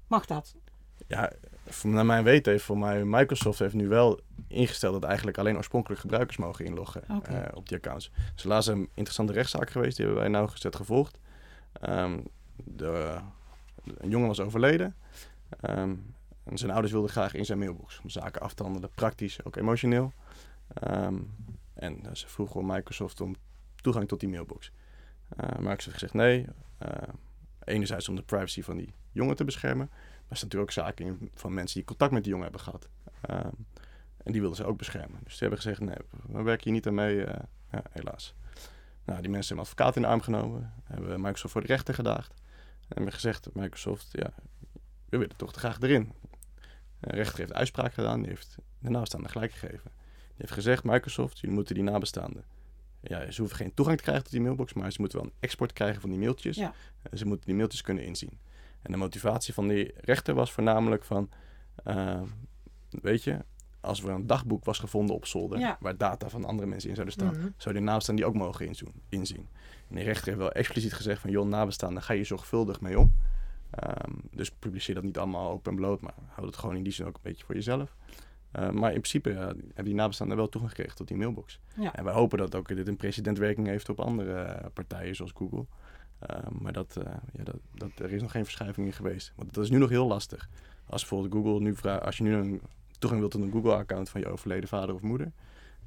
[0.08, 0.56] mag dat?
[1.08, 1.32] ja
[1.84, 6.02] naar mijn weten heeft voor mij Microsoft heeft nu wel ingesteld dat eigenlijk alleen oorspronkelijke
[6.02, 8.12] gebruikers mogen inloggen eh, op die accounts.
[8.36, 11.18] Dus laatst een interessante rechtszaak geweest, die hebben wij nauwgezet gevolgd.
[11.82, 12.20] Ehm,
[12.56, 13.18] de,
[13.98, 14.96] een jongen was overleden.
[15.60, 15.96] Ehm,
[16.44, 19.56] en zijn ouders wilden graag in zijn mailbox om zaken af te handelen, praktisch, ook
[19.56, 20.14] emotioneel.
[20.74, 21.18] Ehm,
[21.74, 23.36] en eh, ze vroegen Microsoft om
[23.76, 24.72] toegang tot die mailbox.
[25.38, 26.46] Eh Microsoft heeft gezegd nee.
[27.68, 29.88] Enerzijds om de privacy van die jongen te beschermen.
[29.88, 32.90] Maar er staan natuurlijk ook zaken van mensen die contact met die jongen hebben gehad.
[33.22, 33.50] Ehm,
[34.24, 35.20] en die wilden ze ook beschermen.
[35.24, 35.98] Dus ze hebben gezegd, nee,
[36.28, 38.36] we werken hier niet aan mee, eh, ja, helaas.
[39.04, 40.74] Nou, die mensen hebben advocaat in de arm genomen.
[40.84, 42.34] Hebben Microsoft voor de rechter gedaagd.
[42.80, 44.34] En hebben gezegd, Microsoft, ja,
[45.10, 46.14] we willen toch graag erin.
[47.00, 49.92] De rechter heeft uitspraak gedaan, die heeft de nabestaanden gelijk gegeven.
[49.94, 52.44] Die heeft gezegd, Microsoft, jullie moeten die nabestaanden...
[53.08, 55.36] Ja, ze hoeven geen toegang te krijgen tot die mailbox, maar ze moeten wel een
[55.40, 56.56] export krijgen van die mailtjes.
[56.56, 56.74] Ja.
[57.02, 58.40] En ze moeten die mailtjes kunnen inzien.
[58.82, 61.30] En de motivatie van die rechter was voornamelijk van...
[61.84, 62.22] eh,
[62.90, 63.38] weet je,
[63.80, 65.60] als er een dagboek was gevonden op zolder...
[65.60, 65.78] Ja.
[65.80, 67.38] waar data van andere mensen in zouden staan...
[67.38, 67.50] Mhm.
[67.58, 69.48] zou de nabestaan die ook mogen inzoen, inzien.
[69.90, 71.30] En de rechter heeft wel expliciet gezegd van...
[71.30, 73.14] joh, nabestaanden, ga je zorgvuldig mee om.
[73.70, 76.02] Ehm, dus publiceer dat niet allemaal open en bloot...
[76.02, 77.96] maar houd het gewoon in die zin ook een beetje voor jezelf.
[78.58, 81.60] Eh, maar in principe ja, hebben die nabestaanden wel toegang gekregen tot die mailbox.
[81.76, 81.96] Ja.
[81.96, 85.66] En wij hopen dat ook dit een precedentwerking heeft op andere eh, partijen zoals Google.
[86.20, 89.34] Ehm, maar dat, eh, ja, dat, dat, er is nog geen verschuiving in geweest.
[89.36, 90.50] Want dat is nu nog heel lastig.
[90.86, 92.62] Als bijvoorbeeld Google nu vraagt, als je nu een
[93.00, 95.32] toegang wilt tot een Google-account van je overleden vader of moeder.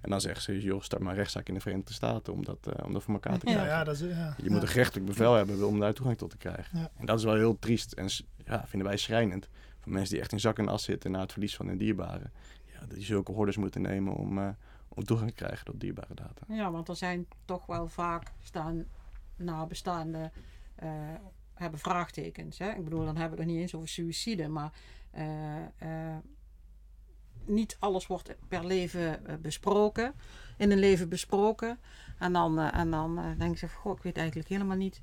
[0.00, 2.58] En dan zeggen ze, joh, start maar een rechtszaak in de Verenigde Staten om dat,
[2.66, 3.52] eh, om dat voor elkaar te Ja.
[3.52, 3.72] krijgen.
[3.72, 4.34] Ja, ja, dat is, ja.
[4.42, 6.78] Je moet een gerechtelijk bevel hebben om daar toegang tot te krijgen.
[6.78, 6.90] Ja.
[6.96, 8.08] En dat is wel heel triest en
[8.44, 9.48] ja, vinden wij schrijnend.
[9.80, 12.32] Van mensen die echt in zak en as zitten na het verlies van hun dierbaren.
[12.80, 14.48] Ja, die zulke hordes moeten nemen om, eh,
[14.88, 16.42] om toegang te krijgen tot dierbare data.
[16.48, 18.84] Ja, want er zijn toch wel vaak staan
[19.36, 20.32] nabestaanden
[20.74, 20.88] eh
[21.54, 22.58] hebben vraagtekens.
[22.58, 22.70] Hè?
[22.70, 24.72] Ik bedoel, dan hebben we het niet eens over suïcide, maar
[25.10, 26.16] eh,
[27.44, 30.14] niet alles wordt per leven besproken,
[30.56, 31.78] in een leven besproken.
[32.18, 35.02] En dan, en dan denk je, goh, ik weet eigenlijk helemaal niet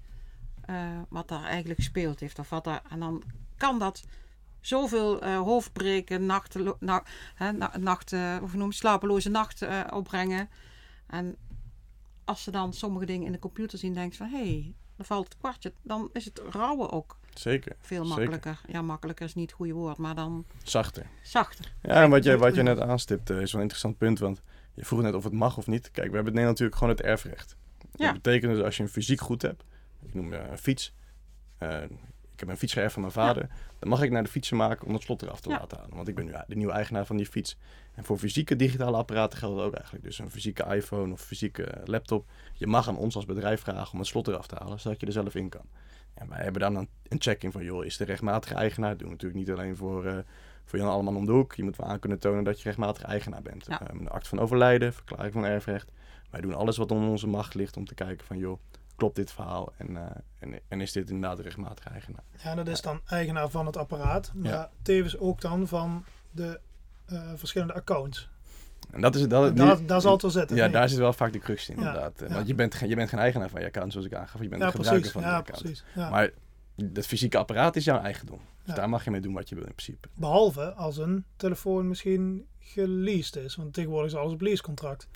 [1.09, 2.39] wat daar eigenlijk gespeeld heeft.
[2.39, 3.23] Of wat daar, en dan
[3.57, 4.03] kan dat
[4.61, 7.03] zoveel eh hoofdbreken, nachten, na,
[7.35, 10.49] hè, na- nacht, eh, of noem, slapeloze nacht eh, opbrengen.
[11.07, 11.35] En
[12.25, 15.05] als ze dan sommige dingen in de computer zien, denken ze van hé, hey, dan
[15.05, 15.73] valt het kwartje.
[15.81, 17.75] Dan is het rouwen ook Zeker.
[17.79, 18.17] veel Zeker.
[18.19, 18.61] makkelijker.
[18.67, 21.05] Ja, makkelijker is niet het goede woord, maar dan Zachter.
[21.23, 21.73] zachter.
[21.81, 24.19] Ja, en wat je, wat je net aanstipt eh, is wel een interessant punt.
[24.19, 24.41] Want
[24.73, 25.91] je vroeg net of het mag of niet.
[25.91, 27.55] Kijk, we hebben in Nederland natuurlijk gewoon het erfrecht.
[27.95, 28.05] Ja.
[28.05, 29.63] Dat betekent dus als je een fysiek goed hebt.
[30.05, 30.93] Ik noem een fiets.
[32.37, 33.47] Ik heb een fiets geërfd van mijn vader.
[33.79, 35.57] Dan mag ik naar de fietsenmaker om het slot eraf te Ja.
[35.59, 35.95] laten halen.
[35.95, 37.57] Want ik ben nu de nieuwe eigenaar van die fiets.
[37.95, 40.03] En voor fysieke digitale apparaten geldt dat ook eigenlijk.
[40.03, 42.29] Dus een fysieke iPhone of fysieke laptop.
[42.53, 44.79] Je mag aan ons als bedrijf vragen om het slot eraf te halen.
[44.79, 45.65] Zodat je er zelf in kan.
[46.13, 48.89] En wij hebben dan een, een check in van, joh, is de rechtmatige eigenaar?
[48.89, 50.17] Dat doen we natuurlijk niet alleen voor, eh,
[50.65, 51.55] voor Jan Alleman om de hoek.
[51.55, 53.65] Je moet wel aan kunnen tonen dat je rechtmatig eigenaar bent.
[53.67, 53.81] Ja.
[53.91, 55.91] Een act van overlijden, verklaring van erfrecht.
[56.29, 58.59] Wij doen alles wat onder onze macht ligt om te kijken van, joh,
[58.97, 59.73] klopt dit verhaal?
[59.77, 60.03] En, eh,
[60.39, 62.23] en, en is dit inderdaad de rechtmatige eigenaar?
[62.43, 64.69] Ja, dat is dan eigenaar van het apparaat, maar Ja.
[64.81, 66.59] tevens ook dan van de
[67.05, 68.29] eh, verschillende accounts.
[68.91, 70.55] En dat is, dat, daar, daar zal het wel zitten.
[70.55, 70.71] Ja, nee.
[70.71, 72.19] daar zit wel vaak de crux in, Ja, inderdaad.
[72.19, 72.33] Ja.
[72.33, 74.41] Want je bent, je bent geen eigenaar van je account, zoals ik aangaf.
[74.41, 75.61] Je bent een gebruiker van Ja, je account.
[75.61, 75.83] precies.
[75.95, 76.09] Ja.
[76.09, 76.29] Maar
[76.75, 78.39] het fysieke apparaat is jouw eigendom.
[78.63, 80.07] Dus daar mag je mee doen wat je wil in principe.
[80.13, 83.55] Behalve als een telefoon misschien geleased is.
[83.55, 85.07] Want tegenwoordig is alles op leasecontract,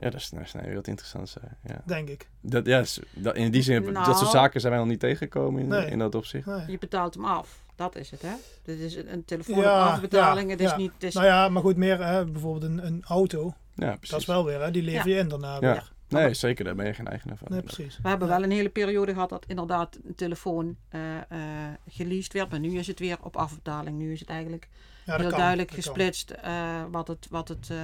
[0.00, 1.36] Ja, dat is, dat is nee, wat interessant.
[1.62, 1.82] Ja.
[1.86, 2.28] denk ik.
[2.40, 2.84] Dat, ja,
[3.14, 4.14] dat, in die zin, dat Nou.
[4.16, 5.86] soort zaken zijn wij nog niet tegengekomen in, Nee.
[5.86, 6.46] in dat opzicht.
[6.46, 6.70] Nee.
[6.70, 7.62] Je betaalt hem af.
[7.74, 8.32] Dat is het, hè?
[8.62, 10.76] Dit is een, een telefoon Ja, het is ja.
[10.76, 10.92] niet...
[10.92, 13.54] Het is, Nou ja, maar goed, meer hè, bijvoorbeeld een, een auto.
[13.74, 14.10] Ja, precies.
[14.10, 15.60] Dat is wel weer, hè, die lever je in daarna Ja.
[15.60, 15.92] weer.
[16.08, 17.46] Nee, zeker, daar ben je geen eigenaar van.
[17.50, 17.98] Nee, precies.
[18.02, 22.50] We hebben wel een hele periode gehad dat inderdaad een telefoon eh eh geleased werd.
[22.50, 23.98] Maar nu is het weer op afbetaling.
[23.98, 24.68] Nu is het eigenlijk
[25.04, 27.76] heel kan, duidelijk gesplitst eh, wat het, wat, het, eh,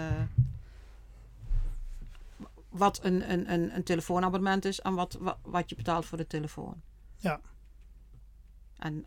[2.76, 6.26] wat een, een, een, een telefoonabonnement is en wat, wat, wat je betaalt voor de
[6.26, 6.82] telefoon.
[7.16, 7.40] Ja.
[8.78, 9.06] En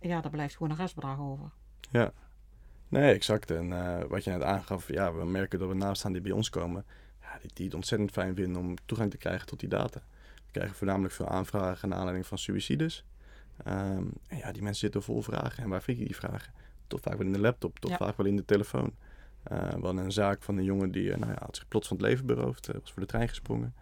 [0.00, 1.50] ja, daar blijft gewoon een restbedrag over.
[1.90, 2.12] Ja.
[2.88, 3.50] Nee, exact.
[3.50, 6.50] En eh, wat je net aangaf, ja, we merken dat we naarstaan die bij ons
[6.50, 6.84] komen,
[7.20, 10.00] ja, die, die het ontzettend fijn vinden om toegang te krijgen tot die data.
[10.46, 13.04] We krijgen voornamelijk veel aanvragen naar aanleiding van suicides.
[13.64, 15.62] Ehm, en ja, die mensen zitten vol vragen.
[15.62, 16.52] En waar vind je die vragen?
[16.86, 17.96] Tot vaak wel in de laptop, tot Ja.
[17.96, 18.94] vaak wel in de telefoon.
[19.48, 21.88] Eh, we hadden een zaak van een jongen die eh, nou ja, had zich plots
[21.88, 23.74] van het leven beroofd, eh, was voor de trein gesprongen.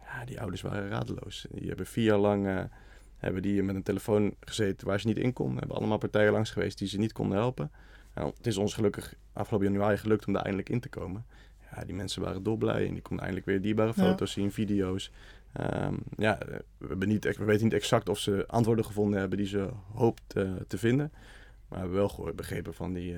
[0.00, 1.46] Ja, die ouders waren radeloos.
[1.50, 2.68] Die hebben vier jaar lang
[3.16, 5.58] hebben die met een telefoon gezeten waar ze niet in konden.
[5.58, 7.70] hebben allemaal partijen langs geweest die ze niet konden helpen.
[8.14, 11.24] Nou, het is ons gelukkig afgelopen januari gelukt om daar eindelijk in te komen.
[11.70, 14.02] Ja, die mensen waren dolblij en die konden eindelijk weer dierbare Ja.
[14.02, 15.12] foto's zien, video's.
[15.52, 16.38] Ehm, ja,
[16.78, 20.22] we, hebben niet, we weten niet exact of ze antwoorden gevonden hebben die ze hoopt
[20.66, 21.12] te vinden.
[21.12, 23.16] Maar we hebben wel gehoord, begrepen van die,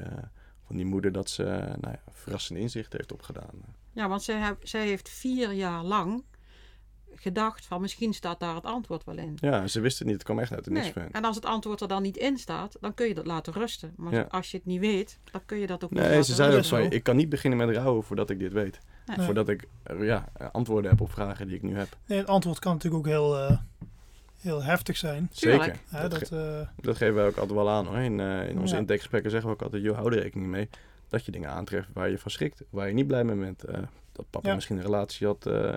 [0.68, 1.42] van die moeder dat ze
[1.80, 3.50] nou ja, verrassende inzichten heeft opgedaan.
[3.92, 6.24] Ja, want zij, heb- zij heeft vier jaar lang
[7.14, 9.36] gedacht van misschien staat daar het antwoord wel in.
[9.40, 11.06] Ja, ze wisten het niet, het kwam echt uit de niks Nee.
[11.12, 13.92] En als het antwoord er dan niet in staat, dan kun je dat laten rusten.
[13.96, 14.26] Maar Ja.
[14.28, 16.64] als je het niet weet, dan kun je dat ook niet Nee, ze zeiden ook
[16.64, 18.78] van, ik kan niet beginnen met rouwen voordat ik dit weet.
[19.06, 19.24] Nee.
[19.26, 19.68] Voordat ik
[20.00, 21.96] ja, antwoorden heb op vragen die ik nu heb.
[22.06, 23.58] Nee, het antwoord kan natuurlijk ook heel, eh,
[24.40, 25.28] heel heftig zijn.
[25.32, 25.76] Zeker.
[25.88, 27.98] Hè, dat, dat, ge- eh, dat geven wij ook altijd wel aan hoor.
[27.98, 28.80] In, eh, in onze Ja.
[28.80, 30.68] intakegesprekken zeggen we ook altijd, joh, hou er rekening mee
[31.08, 33.64] dat je dingen aantreft waar je van schrikt, waar je niet blij mee bent.
[33.64, 33.78] Eh,
[34.12, 34.54] dat papa Ja.
[34.54, 35.74] misschien een relatie had eh,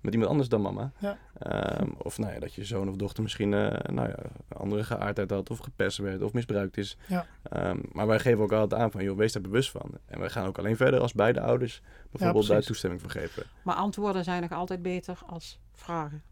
[0.00, 0.92] met iemand anders dan mama.
[0.98, 1.18] Ja.
[1.38, 4.14] Ehm, of nou ja, dat je zoon of dochter misschien eh, nou ja,
[4.48, 6.96] een andere geaardheid had, of gepest werd, of misbruikt is.
[7.06, 7.26] Ja.
[7.42, 9.90] Ehm, maar wij geven ook altijd aan van, joh, wees daar bewust van.
[10.06, 13.42] En wij gaan ook alleen verder als beide ouders bijvoorbeeld daar toestemming voor geven.
[13.62, 16.22] Maar antwoorden zijn nog altijd beter als vragen.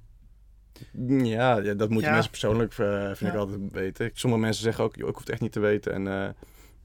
[1.24, 2.12] Ja, ja, dat moeten Ja.
[2.14, 4.10] mensen persoonlijk eh, vind ik altijd weten.
[4.14, 6.28] Sommige mensen zeggen ook, joh, ik hoef het echt niet te weten en eh,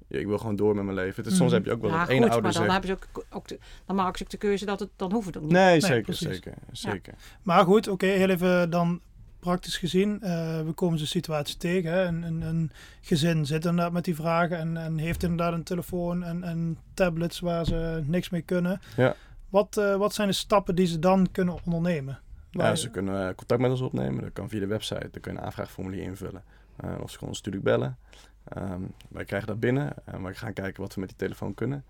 [0.08, 1.24] ja, ik wil gewoon door met mijn leven.
[1.24, 1.58] Dus soms Mhm.
[1.58, 3.96] heb je ook wel ja, dat goed, ene dan, hebben ze ook, ook de, dan
[3.96, 5.52] maken ze ook de keuze dat het, dan hoeft het ook niet.
[5.52, 6.28] Nee, zeker, precies.
[6.28, 7.14] zeker, zeker.
[7.44, 9.02] Maar goed, oké, heel even dan
[9.40, 10.22] praktisch gezien.
[10.22, 11.92] eh, we komen zo'n situatie tegen.
[11.92, 12.06] Hè?
[12.06, 12.72] Een, een, een
[13.02, 17.40] gezin zit inderdaad met die vragen en, en heeft inderdaad een telefoon en, en tablets
[17.40, 18.82] waar ze niks mee kunnen.
[18.96, 19.16] Ja.
[19.50, 22.20] Wat, eh, wat zijn de stappen die ze dan kunnen ondernemen?
[22.58, 24.24] Ja, Waar- ze kunnen eh, contact met ons opnemen.
[24.24, 25.10] Dat kan via de website.
[25.12, 26.44] Dan kun je een aanvraagformulier invullen.
[26.76, 27.98] Eh, of ze kunnen ons natuurlijk bellen.
[28.44, 31.84] Ehm, wij krijgen dat binnen en wij gaan kijken wat we met die telefoon kunnen.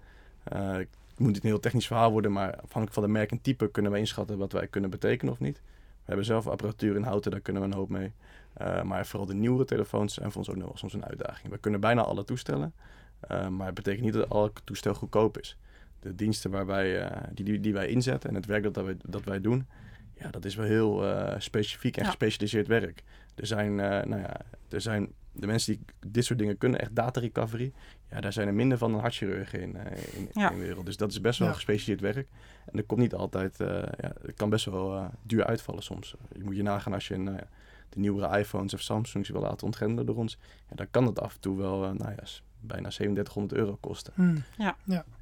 [0.43, 3.41] Eh, het moet niet een heel technisch verhaal worden, maar afhankelijk van de merk en
[3.41, 5.56] type kunnen wij inschatten wat wij kunnen betekenen of niet.
[5.58, 8.12] We hebben zelf apparatuur in houten, daar kunnen we een hoop mee.
[8.53, 11.51] Eh, maar vooral de nieuwere telefoons zijn voor ons ook nog soms een uitdaging.
[11.53, 12.73] We kunnen bijna alle toestellen,
[13.19, 15.58] eh, maar het betekent niet dat elk toestel goedkoop is.
[15.99, 18.86] De diensten waar wij, eh, die, die, die wij inzetten en het werk dat, dat,
[18.86, 19.67] wij, dat wij doen,
[20.19, 22.08] ja, dat is wel heel eh, specifiek en Ja.
[22.10, 23.03] gespecialiseerd werk.
[23.36, 24.36] Er zijn, eh, nou ja,
[24.69, 27.71] er zijn de mensen die dit soort dingen kunnen, echt data recovery.
[28.10, 30.49] Ja, daar zijn er minder van dan hartchirurgen in, eh, in, Ja.
[30.51, 30.86] in de wereld.
[30.86, 31.53] Dus dat is best wel Ja.
[31.53, 32.27] gespecialiseerd werk.
[32.65, 36.15] En dat komt niet altijd, eh, ja, het kan best wel eh, duur uitvallen soms.
[36.32, 37.47] Je moet je nagaan als je een, nou ja,
[37.89, 40.38] de nieuwere iPhones of Samsungs wil laten ontgrendelen door ons.
[40.69, 42.23] Ja, dan kan het af en toe wel, eh, nou ja,
[42.60, 44.13] bijna 3700 euro kosten.
[44.15, 44.43] Hmm.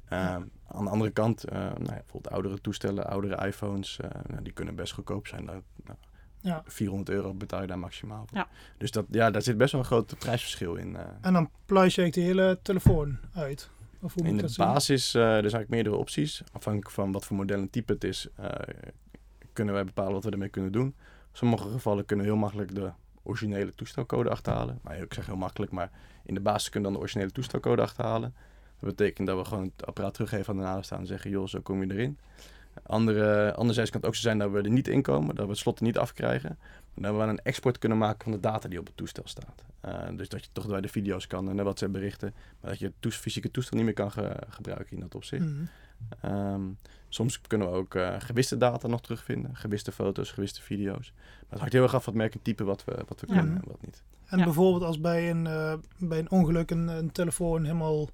[0.08, 4.42] Ehm, aan de andere kant, eh, nou ja, bijvoorbeeld oudere toestellen, oudere iPhones, eh, nou,
[4.42, 5.44] die kunnen best goedkoop zijn.
[5.44, 5.98] Nou, nou,
[6.40, 6.62] Ja.
[6.66, 8.38] 400 euro betaal je daar maximaal voor.
[8.38, 8.48] Ja.
[8.78, 10.96] Dus dat, ja, daar zit best wel een groot prijsverschil in.
[10.96, 11.04] eh.
[11.20, 13.70] En dan pluis je de hele telefoon uit.
[14.00, 16.42] Of hoe moet in de basis, eh, er zijn eigenlijk meerdere opties.
[16.52, 18.50] Afhankelijk van wat voor model en type het is, eh,
[19.52, 20.86] kunnen wij bepalen wat we ermee kunnen doen.
[20.86, 20.94] In
[21.32, 22.90] sommige gevallen kunnen we heel makkelijk de
[23.22, 24.78] originele toestelcode achterhalen.
[24.82, 25.90] Nou, ik zeg heel makkelijk, maar
[26.24, 28.34] in de basis kunnen we dan de originele toestelcode achterhalen.
[28.80, 31.60] Dat betekent dat we gewoon het apparaat teruggeven aan de nabestaanden en zeggen, joh, zo
[31.60, 32.18] kom je erin.
[32.82, 35.50] Andere, anderzijds kan het ook zo zijn dat we er niet in komen, dat we
[35.50, 36.58] het slot er niet afkrijgen.
[36.94, 39.64] Maar dat we een export kunnen maken van de data die op het toestel staat.
[39.80, 42.78] Eh, dus dat je toch bij de video's kan en de WhatsApp berichten, maar dat
[42.78, 45.44] je het fysieke toestel niet meer kan ge- gebruiken in dat opzicht.
[45.44, 45.68] Hmm.
[46.20, 46.62] Ehm,
[47.08, 51.12] soms kunnen we ook eh, gewiste data nog terugvinden, gewiste foto's, gewiste video's.
[51.16, 53.26] Maar het hangt heel erg af van het merk en type wat we, wat we
[53.28, 53.34] Ja.
[53.38, 54.02] kunnen en wat niet.
[54.26, 54.44] En Ja.
[54.44, 58.08] bijvoorbeeld als bij een, eh, bij een ongeluk een, een telefoon helemaal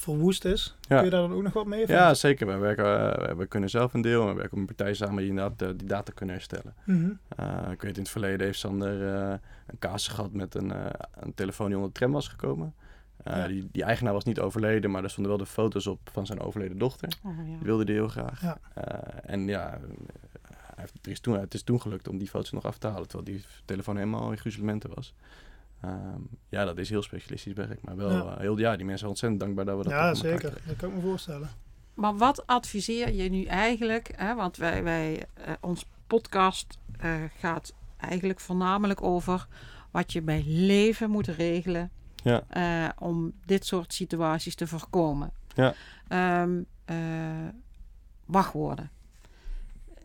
[0.00, 0.96] verwoest is, Ja.
[0.96, 1.86] kun je daar dan ook nog wat mee?
[1.86, 2.46] Ja, zeker.
[2.46, 5.16] We, werken, eh, we kunnen zelf een deel en we werken met een partij samen
[5.16, 6.74] die inderdaad eh, die data kunnen herstellen.
[6.84, 7.10] Mhm.
[7.36, 9.34] Eh, ik weet in het verleden heeft Sander eh,
[9.66, 10.86] een kaas gehad met een, eh,
[11.20, 12.74] een telefoon die onder de tram was gekomen.
[13.24, 13.46] Eh, Ja.
[13.46, 16.40] die, die eigenaar was niet overleden, maar er stonden wel de foto's op van zijn
[16.40, 17.08] overleden dochter.
[17.24, 17.42] Oh, ja.
[17.44, 18.40] Die wilde die heel graag.
[18.42, 18.58] Ja.
[18.74, 19.78] Eh, en ja,
[20.42, 22.86] hij heeft, er is toen, het is toen gelukt om die foto's nog af te
[22.86, 25.14] halen, terwijl die telefoon helemaal in gruzelementen was.
[25.80, 28.34] Ehm, ja, dat is heel specialistisch werk, maar wel Ja.
[28.34, 30.52] eh, heel, ja, die mensen zijn ontzettend dankbaar dat we dat Ja, zeker.
[30.66, 31.48] Dat kan ik me voorstellen.
[31.94, 34.10] maar wat adviseer je nu eigenlijk?
[34.16, 34.34] Hè?
[34.34, 39.46] Want wij, wij, eh, ons podcast eh, gaat eigenlijk voornamelijk over
[39.90, 41.90] wat je bij leven moet regelen
[42.22, 42.42] Ja.
[42.48, 45.30] eh, om dit soort situaties te voorkomen.
[45.54, 45.74] Ja.
[46.08, 46.96] Ehm, eh,
[48.24, 48.90] wachtwoorden.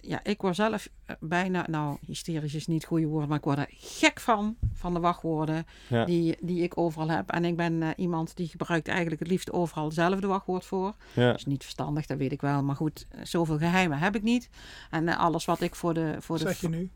[0.07, 3.43] Ja, ik word zelf eh, bijna, nou hysterisch is niet het goede woord, maar ik
[3.43, 6.05] word er gek van, van de wachtwoorden Ja.
[6.05, 7.31] die, die ik overal heb.
[7.31, 10.95] En ik ben eh, iemand die gebruikt eigenlijk het liefst overal hetzelfde wachtwoord voor.
[11.13, 11.27] Ja.
[11.27, 12.63] Dat is niet verstandig, dat weet ik wel.
[12.63, 14.49] Maar goed, eh, zoveel geheimen heb ik niet.
[14.89, 16.15] En alles wat ik voor de...
[16.19, 16.91] Voor de zeg je nu.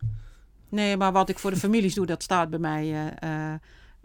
[0.69, 2.83] Nee, maar wat ik voor de families doe, dat staat bij mij
[3.19, 3.59] eh, eh,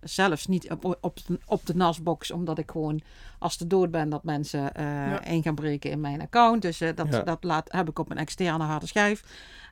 [0.04, 2.30] zelfs niet op, op, de, op de nasbox.
[2.30, 3.00] Omdat ik gewoon,
[3.38, 5.24] als de dood ben, dat mensen eh, Ja.
[5.24, 6.62] in gaan breken in mijn account.
[6.62, 7.22] Dus eh, dat, Ja.
[7.22, 9.24] dat laat, heb ik op een externe harde schijf.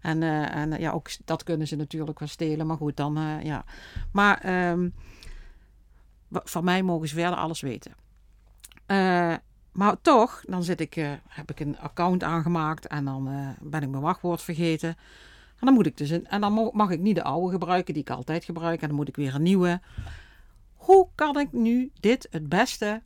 [0.02, 2.66] En, eh, en ja, ook dat kunnen ze natuurlijk wel stelen.
[2.66, 3.64] Maar goed, dan eh, ja.
[4.12, 4.88] Maar ehm,
[6.30, 7.92] van mij mogen ze verder alles weten.
[8.86, 9.34] Eh,
[9.72, 13.82] maar toch, dan zit ik, eh, heb ik een account aangemaakt en dan eh, ben
[13.82, 14.88] ik mijn wachtwoord vergeten.
[15.58, 18.02] En dan moet ik dus een, en dan mag ik niet de oude gebruiken die
[18.02, 18.80] ik altijd gebruik.
[18.80, 19.80] En dan moet ik weer een nieuwe.
[20.82, 23.02] Hoe kan ik nu dit het beste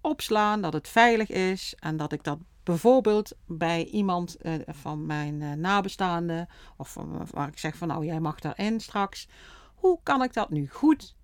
[0.00, 5.42] opslaan, dat het veilig is en dat ik dat bijvoorbeeld bij iemand eh, van mijn
[5.42, 9.28] eh, nabestaanden of van, waar ik zeg van nou jij mag daarin straks.
[9.74, 11.16] Hoe kan ik dat nu goed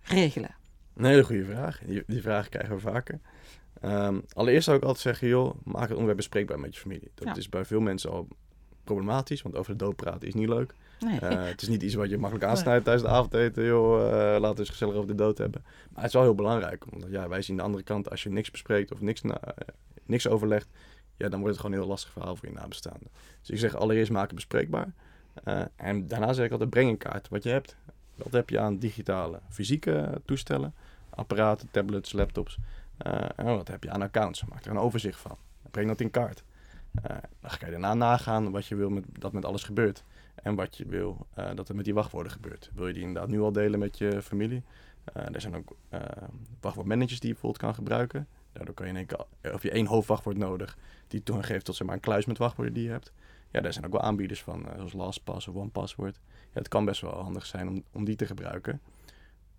[0.00, 0.54] regelen?
[0.94, 1.78] Een hele goede vraag.
[1.86, 3.20] Die, die vraag krijgen we vaker.
[3.80, 7.10] Ehm, allereerst zou ik altijd zeggen, joh, maak het onderwerp bespreekbaar met je familie.
[7.14, 7.34] Dat Ja.
[7.34, 8.28] is bij veel mensen al
[8.84, 10.74] problematisch, want over de dood praten is niet leuk.
[11.00, 11.20] Nee.
[11.20, 14.54] Eh, het is niet iets wat je makkelijk aansnijdt tijdens het avondeten, joh, eh, laten
[14.54, 15.62] we eens gezellig over de dood hebben.
[15.64, 18.30] Maar het is wel heel belangrijk, omdat ja, wij zien de andere kant, als je
[18.30, 19.52] niks bespreekt of niks, na- eh,
[20.04, 20.68] niks overlegt,
[21.16, 23.08] ja, dan wordt het gewoon een heel lastig verhaal voor je nabestaanden.
[23.40, 24.92] Dus ik zeg allereerst maak het bespreekbaar.
[25.76, 27.76] En daarna zeg ik altijd, breng in kaart wat je hebt.
[28.14, 30.74] Wat heb je aan digitale, fysieke toestellen,
[31.10, 32.58] apparaten, tablets, laptops.
[33.36, 34.44] En wat heb je aan accounts?
[34.44, 35.36] Maak er een overzicht van.
[35.70, 36.42] Breng dat in kaart.
[36.94, 40.04] Eh, dan ga je daarna nagaan wat je wil met, dat met alles gebeurt.
[40.34, 42.70] En wat je wil eh, dat er met die wachtwoorden gebeurt.
[42.74, 44.62] Wil je die inderdaad nu al delen met je familie?
[45.04, 45.76] Eh, er zijn ook
[46.60, 48.26] wachtwoordmanagers die je bijvoorbeeld kan gebruiken.
[48.52, 50.78] Daardoor kan je in één of je één hoofdwachtwoord nodig,
[51.08, 53.12] die toegang geeft tot zeg maar, een kluis met wachtwoorden die je hebt.
[53.50, 56.20] Ja, daar zijn ook wel aanbieders van, zoals LastPass of OnePassword.
[56.24, 58.80] Ja, het kan best wel handig zijn om, om die te gebruiken.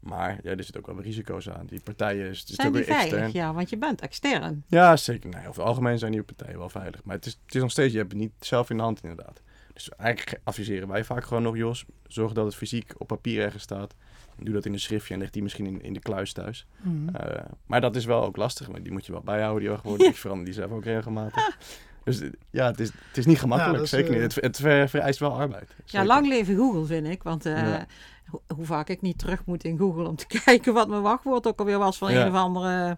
[0.03, 1.65] Maar ja, er zitten ook wel risico's aan.
[1.65, 3.19] Die partijen is, het is Zijn die weer veilig?
[3.19, 3.31] extern.
[3.45, 4.63] Ja, want je bent extern.
[4.67, 5.29] Ja, zeker.
[5.29, 7.03] Nee, over het algemeen zijn die partijen wel veilig.
[7.03, 8.99] Maar het is, het is nog steeds, je hebt het niet zelf in de hand
[9.03, 9.41] inderdaad.
[9.73, 13.63] Dus eigenlijk adviseren wij vaak gewoon nog, Jos, zorg dat het fysiek op papier ergens
[13.63, 13.95] staat.
[14.37, 16.65] Doe dat in een schriftje en leg die misschien in, in de kluis thuis.
[16.81, 17.15] Mhm.
[17.15, 20.07] Eh, maar dat is wel ook lastig, want die moet je wel bijhouden, die wachtwoorden.
[20.07, 21.57] Ik verander die zelf ook regelmatig.
[22.03, 24.35] Dus eh, ja, het is, het is niet gemakkelijk, is, zeker eh, niet.
[24.35, 25.75] Het, het ver- vereist wel arbeid.
[25.85, 27.23] Ja, lang leven Google vind ik.
[27.23, 27.85] Want eh, Ja.
[28.25, 31.47] Ho- hoe vaak ik niet terug moet in Google om te kijken wat mijn wachtwoord
[31.47, 32.21] ook alweer was van Ja.
[32.25, 32.97] een of andere...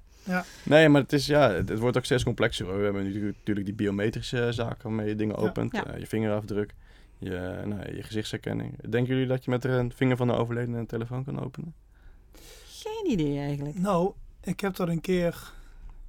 [0.64, 2.66] Nee, maar het, is, ja, het, het wordt ook steeds complexer.
[2.66, 2.78] Hoor.
[2.78, 5.48] We hebben nu natuurlijk die biometrische zaken waarmee je dingen Ja.
[5.48, 5.72] opent.
[5.72, 5.86] Ja.
[5.86, 6.74] Eh, je vingerafdruk,
[7.18, 8.82] je, nou, je gezichtsherkenning.
[8.90, 11.74] Denken jullie dat je met een vinger van de overledene een telefoon kan openen?
[12.66, 13.78] Geen idee eigenlijk.
[13.78, 14.12] Nou,
[14.42, 15.52] ik heb dat een keer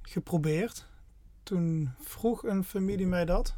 [0.01, 0.85] geprobeerd.
[1.43, 3.55] Toen vroeg een familie mij dat.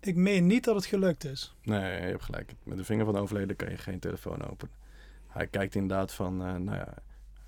[0.00, 1.54] Ik meen niet dat het gelukt is.
[1.62, 2.54] Nee, je hebt gelijk.
[2.62, 4.74] Met de vinger van de overledene kan je geen telefoon openen.
[5.26, 6.94] Hij kijkt inderdaad van, eh, nou ja,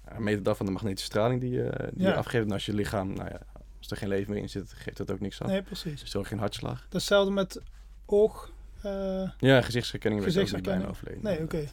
[0.04, 2.08] hij meet het af van de magnetische straling die, je die Ja.
[2.10, 2.44] je afgeeft.
[2.46, 3.38] En als je lichaam, nou ja,
[3.78, 5.48] als er geen leven meer in zit, geeft dat ook niks af.
[5.48, 5.90] Nee, precies.
[5.92, 6.86] Dus er is ook geen hartslag.
[6.90, 7.60] Hetzelfde met
[8.06, 8.52] oog.
[8.82, 10.88] eh, Ja, gezichtsherkenning weet ook niet bij een Gezichtsherkenning.
[10.90, 11.28] overledene.
[11.30, 11.72] nee, oké.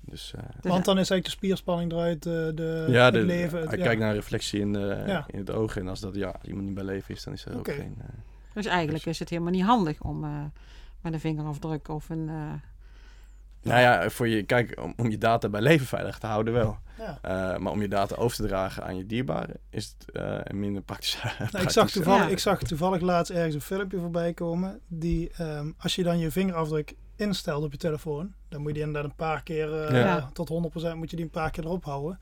[0.00, 3.58] Dus, eh, Want dan is eigenlijk de spierspanning eruit, de, de, ja, het de, leven.
[3.60, 3.84] het- hij ja.
[3.84, 5.24] kijkt naar een reflectie in, de, Ja.
[5.30, 5.76] in het oog.
[5.76, 7.96] En als, dat, ja, als iemand niet bij leven is, dan is er ook geen...
[8.56, 10.30] Dus eigenlijk is het helemaal niet handig om eh,
[11.00, 12.28] met een vingerafdruk of een...
[12.28, 12.52] eh,
[13.62, 16.78] Nou ja, voor je, kijk, om, om je data bij leven veilig te houden wel.
[16.98, 17.18] Ja.
[17.22, 20.60] Eh, maar om je data over te dragen aan je dierbaren is het eh, een
[20.60, 21.22] minder praktisch.
[21.52, 22.30] Nou, ik, zag toevallig, Ja.
[22.30, 24.80] ik zag toevallig laatst ergens een filmpje voorbij komen.
[24.86, 28.82] Die, ehm, als je dan je vingerafdruk instelt op je telefoon, dan moet je die
[28.86, 30.30] inderdaad een paar keer, eh, Ja.
[30.32, 32.18] tot 100% moet je die een paar keer erop houden.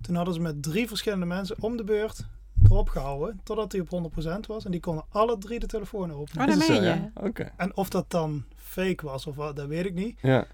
[0.00, 2.26] Toen hadden ze met drie verschillende mensen om de beurt
[2.64, 4.64] erop gehouden, totdat hij op 100% was.
[4.64, 6.42] En die konden alle drie de telefoon openen.
[6.48, 6.88] Oh, dat meen je?
[6.88, 7.10] ja?
[7.14, 7.52] Oké.
[7.56, 10.18] En of dat dan fake was of wat, dat weet ik niet.
[10.22, 10.44] Ja,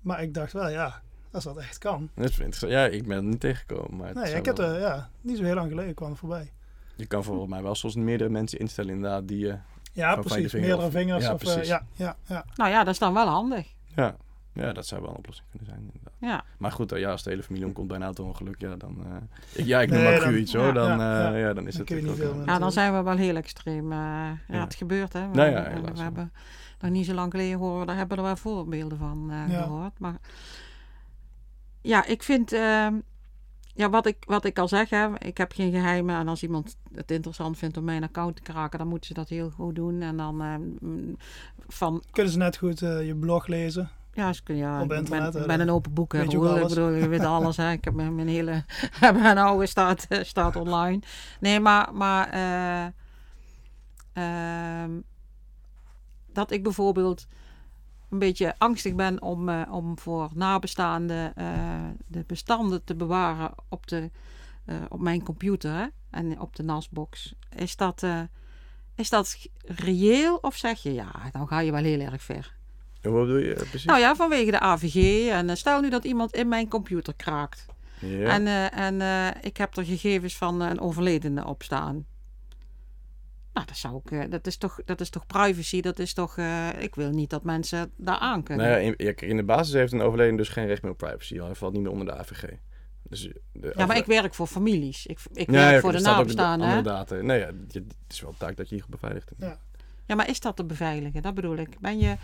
[0.00, 1.00] Maar ik dacht wel, ja,
[1.30, 2.10] als dat echt kan.
[2.14, 2.72] dat is interessant.
[2.72, 3.96] Ja, ik ben er niet tegengekomen.
[3.96, 6.52] Maar het Nee, ik heb er, ja, niet zo heel lang geleden kwam voorbij.
[6.96, 9.48] Je kan volgens mij wel soms meerdere mensen instellen inderdaad die...
[9.50, 9.56] eh,
[9.92, 10.52] Ja, precies.
[10.52, 11.24] Meerdere vingers.
[11.24, 12.44] ja, of, eh, ja, ja, ja.
[12.54, 13.66] Nou ja, dat is dan wel handig.
[13.94, 14.16] ja,
[14.56, 16.12] ja, dat zou wel een oplossing kunnen zijn inderdaad.
[16.18, 16.44] Ja.
[16.58, 18.96] Maar goed, eh, ja, als de hele familie omkomt bij een auto-ongeluk, ja, dan...
[19.04, 19.16] eh,
[19.52, 20.66] ik, ja, ik noem Nee, maar dan- iets hoor.
[20.66, 21.46] ja, Dan, ja, eh, ja.
[21.46, 23.92] ja, dan is Dan het niet veel met- ja, dan zijn we wel heel extreem.
[23.92, 24.60] eh, ja, Ja.
[24.64, 25.28] het gebeurt hè.
[25.28, 26.02] We, Nou ja, we- helaas we wel.
[26.02, 26.32] hebben
[26.80, 29.62] nog niet zo lang geleden horen, daar hebben we er wel voorbeelden van eh, Ja.
[29.62, 29.98] gehoord.
[29.98, 30.16] Maar
[31.80, 32.94] ja, ik vind, ehm,
[33.74, 36.16] ja, wat ik, wat ik al zeg, hè, ik heb geen geheimen.
[36.16, 39.28] En als iemand het interessant vindt om mijn account te kraken, dan moeten ze dat
[39.28, 40.00] heel goed doen.
[40.02, 41.16] En dan eh, mm,
[41.68, 43.90] van, Kunnen ze net goed eh, je blog lezen?
[44.16, 45.04] Ja, ze kun- ja ik ben,
[45.46, 46.12] ben een open boek.
[46.12, 47.56] weet je ik bedoel, je weet alles.
[47.56, 47.70] Hè.
[47.72, 48.64] Ik heb mijn, mijn hele
[49.00, 51.00] mijn oude staat, eh, staat online.
[51.40, 52.86] Nee, maar, maar eh,
[54.12, 54.90] ehm,
[56.32, 57.26] dat ik bijvoorbeeld
[58.10, 61.48] een beetje angstig ben om, eh, om voor nabestaanden eh,
[62.06, 64.10] de bestanden te bewaren op, de,
[64.64, 67.34] eh, op mijn computer hè, en op de NAS-box.
[67.56, 68.20] Is dat, eh,
[68.94, 72.55] is dat reëel of zeg je ja, dan ga je wel heel erg ver?
[73.06, 73.84] En wat bedoel je precies?
[73.84, 75.28] Nou ja, vanwege de AVG.
[75.28, 77.66] En eh, stel nu dat iemand in mijn computer kraakt.
[78.00, 78.28] ja.
[78.28, 82.06] En, eh, en eh, ik heb er gegevens van een overledene op staan.
[83.52, 85.80] Nou, dat, zou ik, eh, dat, is toch, dat is toch privacy?
[85.80, 86.38] Dat is toch.
[86.38, 88.66] eh, ik wil niet dat mensen daar aan kunnen.
[88.66, 91.38] Nou ja, in, in de basis heeft een overleden dus geen recht meer op privacy.
[91.38, 92.44] Hij valt niet meer onder de AVG.
[93.02, 93.20] Dus
[93.52, 95.06] de ja, maar ik werk voor families.
[95.06, 96.84] Ik, ik Ja, werk ja, voor de nabestaanden.
[96.84, 97.14] data.
[97.14, 99.30] Nee, ja, het het is wel taak dat je hier beveiligt.
[99.38, 99.58] Ja.
[100.06, 101.22] Ja, maar is dat te beveiligen?
[101.22, 101.78] Dat bedoel ik.
[101.80, 102.16] Ben je.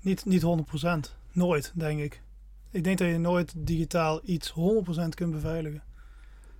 [0.00, 1.12] Niet, niet 100%.
[1.32, 2.22] Nooit, denk ik.
[2.70, 4.54] Ik denk dat je nooit digitaal iets 100%
[5.14, 5.82] kunt beveiligen.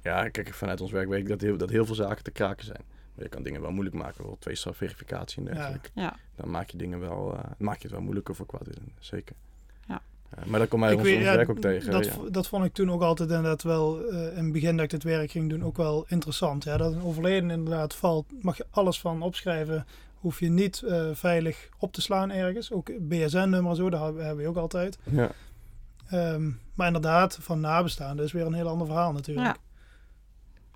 [0.03, 2.65] Ja, kijk, vanuit ons werk weet ik dat heel, dat heel veel zaken te kraken
[2.65, 2.81] zijn.
[3.15, 5.91] Maar je kan dingen wel moeilijk maken, bijvoorbeeld twee-stap verificatie en dergelijke.
[5.95, 6.17] Ja.
[6.37, 9.37] Dan maak je dingen wel, eh, maak je het wel moeilijker voor kwaadwillenden, zeker.
[9.89, 10.03] Ja.
[10.31, 11.91] Eh, maar dat komt mij Ik ons, weet- ons ja, werk ook tegen.
[11.93, 12.13] Dat, ja.
[12.31, 15.03] dat vond ik toen ook altijd inderdaad wel, eh, in het begin dat ik dit
[15.03, 16.65] werk ging doen, ook wel interessant.
[16.65, 19.87] Ja, dat een overleden inderdaad valt, mag je alles van opschrijven.
[20.19, 22.73] Hoef je niet eh, veilig op te slaan ergens.
[22.73, 24.99] Ook BSN-nummer zo, dat hebben we ook altijd.
[25.11, 25.31] Ja.
[26.11, 29.47] Ehm, maar inderdaad, van nabestaanden is weer een heel ander verhaal natuurlijk.
[29.47, 29.57] Ja.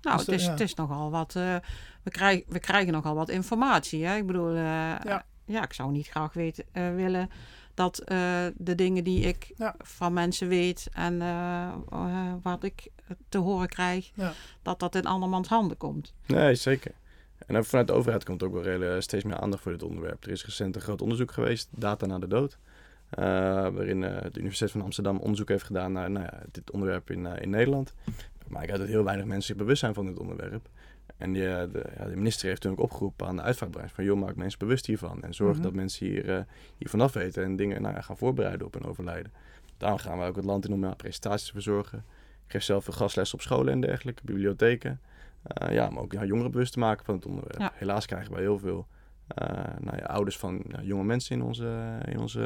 [0.01, 0.51] Nou, Dus het, is, ja.
[0.51, 1.35] het is nogal wat.
[1.35, 1.55] eh,
[2.03, 4.05] we, krijgen, we krijgen nogal wat informatie.
[4.05, 4.15] Hè?
[4.15, 4.55] Ik bedoel, eh,
[5.03, 5.25] Ja.
[5.45, 5.63] ja.
[5.63, 7.29] ik zou niet graag weten, eh, willen
[7.73, 8.17] dat eh,
[8.55, 9.75] de dingen die ik Ja.
[9.77, 12.87] van mensen weet en eh, eh, wat ik
[13.29, 14.33] te horen krijg, Ja.
[14.61, 16.13] dat dat in andermans handen komt.
[16.25, 16.91] Nee, zeker.
[17.47, 20.23] En ook vanuit de overheid komt ook wel steeds meer aandacht voor dit onderwerp.
[20.23, 22.57] Er is recent een groot onderzoek geweest, Data na de Dood.
[23.09, 23.23] eh,
[23.69, 27.25] waarin eh, de Universiteit van Amsterdam onderzoek heeft gedaan naar nou ja, dit onderwerp in,
[27.25, 27.93] eh, in Nederland.
[28.47, 30.69] Maar ik uit dat heel weinig mensen zich bewust zijn van dit onderwerp.
[31.17, 34.03] En die, de, ja, de minister heeft toen ook opgeroepen aan de uitvaartbranche van...
[34.03, 35.21] joh, maak mensen bewust hiervan.
[35.23, 35.63] En zorg Mhm.
[35.63, 36.41] dat mensen hier, eh
[36.77, 39.31] hier vanaf weten en dingen nou, ja, gaan voorbereiden op hun overlijden.
[39.77, 41.97] Daarom gaan we ook het land in om presentaties te verzorgen.
[42.45, 44.99] Ik geef zelf veel gastles op scholen en dergelijke, bibliotheken.
[45.43, 47.59] Eh, ja, maar ook ja, jongeren bewust te maken van het onderwerp.
[47.59, 47.71] Ja.
[47.75, 48.87] Helaas krijgen wij heel veel
[49.27, 49.47] eh,
[49.79, 52.39] nou ja, ouders van ja, jonge mensen in onze, in onze,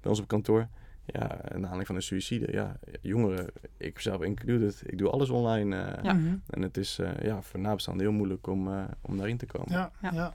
[0.00, 0.68] bij ons op kantoor.
[1.04, 2.52] Ja, naar aanleiding van een suïcide.
[2.52, 3.46] Ja, jongeren,
[3.76, 5.76] ik zelf included, ik doe alles online.
[5.82, 6.12] eh, Ja.
[6.12, 6.34] Mhm.
[6.50, 9.70] En het is eh, ja, voor nabestaanden heel moeilijk om, eh, om daarin te komen.
[9.72, 10.32] ja, Ja.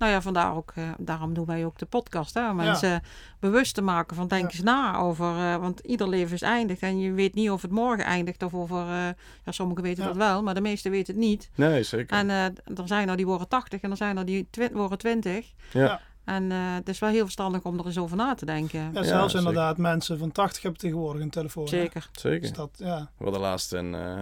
[0.00, 2.34] Nou ja, vandaar ook, eh, daarom doen wij ook de podcast.
[2.34, 2.50] Hè?
[2.50, 3.02] Om mensen
[3.40, 4.48] bewust te maken van denk Ja.
[4.56, 5.36] eens na over.
[5.36, 6.78] eh, want ieder leven is eindig.
[6.80, 8.80] En je weet niet of het morgen eindigt of over.
[8.80, 9.08] eh,
[9.44, 10.08] ja, sommigen weten Ja.
[10.08, 11.50] dat wel, maar de meesten weten het niet.
[11.54, 12.16] Nee, zeker.
[12.16, 14.98] En eh, er zijn er die worden 80 en er zijn er die twi- worden
[14.98, 15.52] 20.
[15.72, 16.00] ja.
[16.24, 18.90] En eh, het is wel heel verstandig om er eens over na te denken.
[18.92, 21.62] Ja, zelfs inderdaad mensen van 80 hebben tegenwoordig een telefoon.
[21.64, 21.68] hè.
[21.70, 22.08] Zeker.
[22.12, 22.40] zeker.
[22.40, 23.10] Dus dat, ja.
[23.16, 24.18] We hadden laatst een, eh,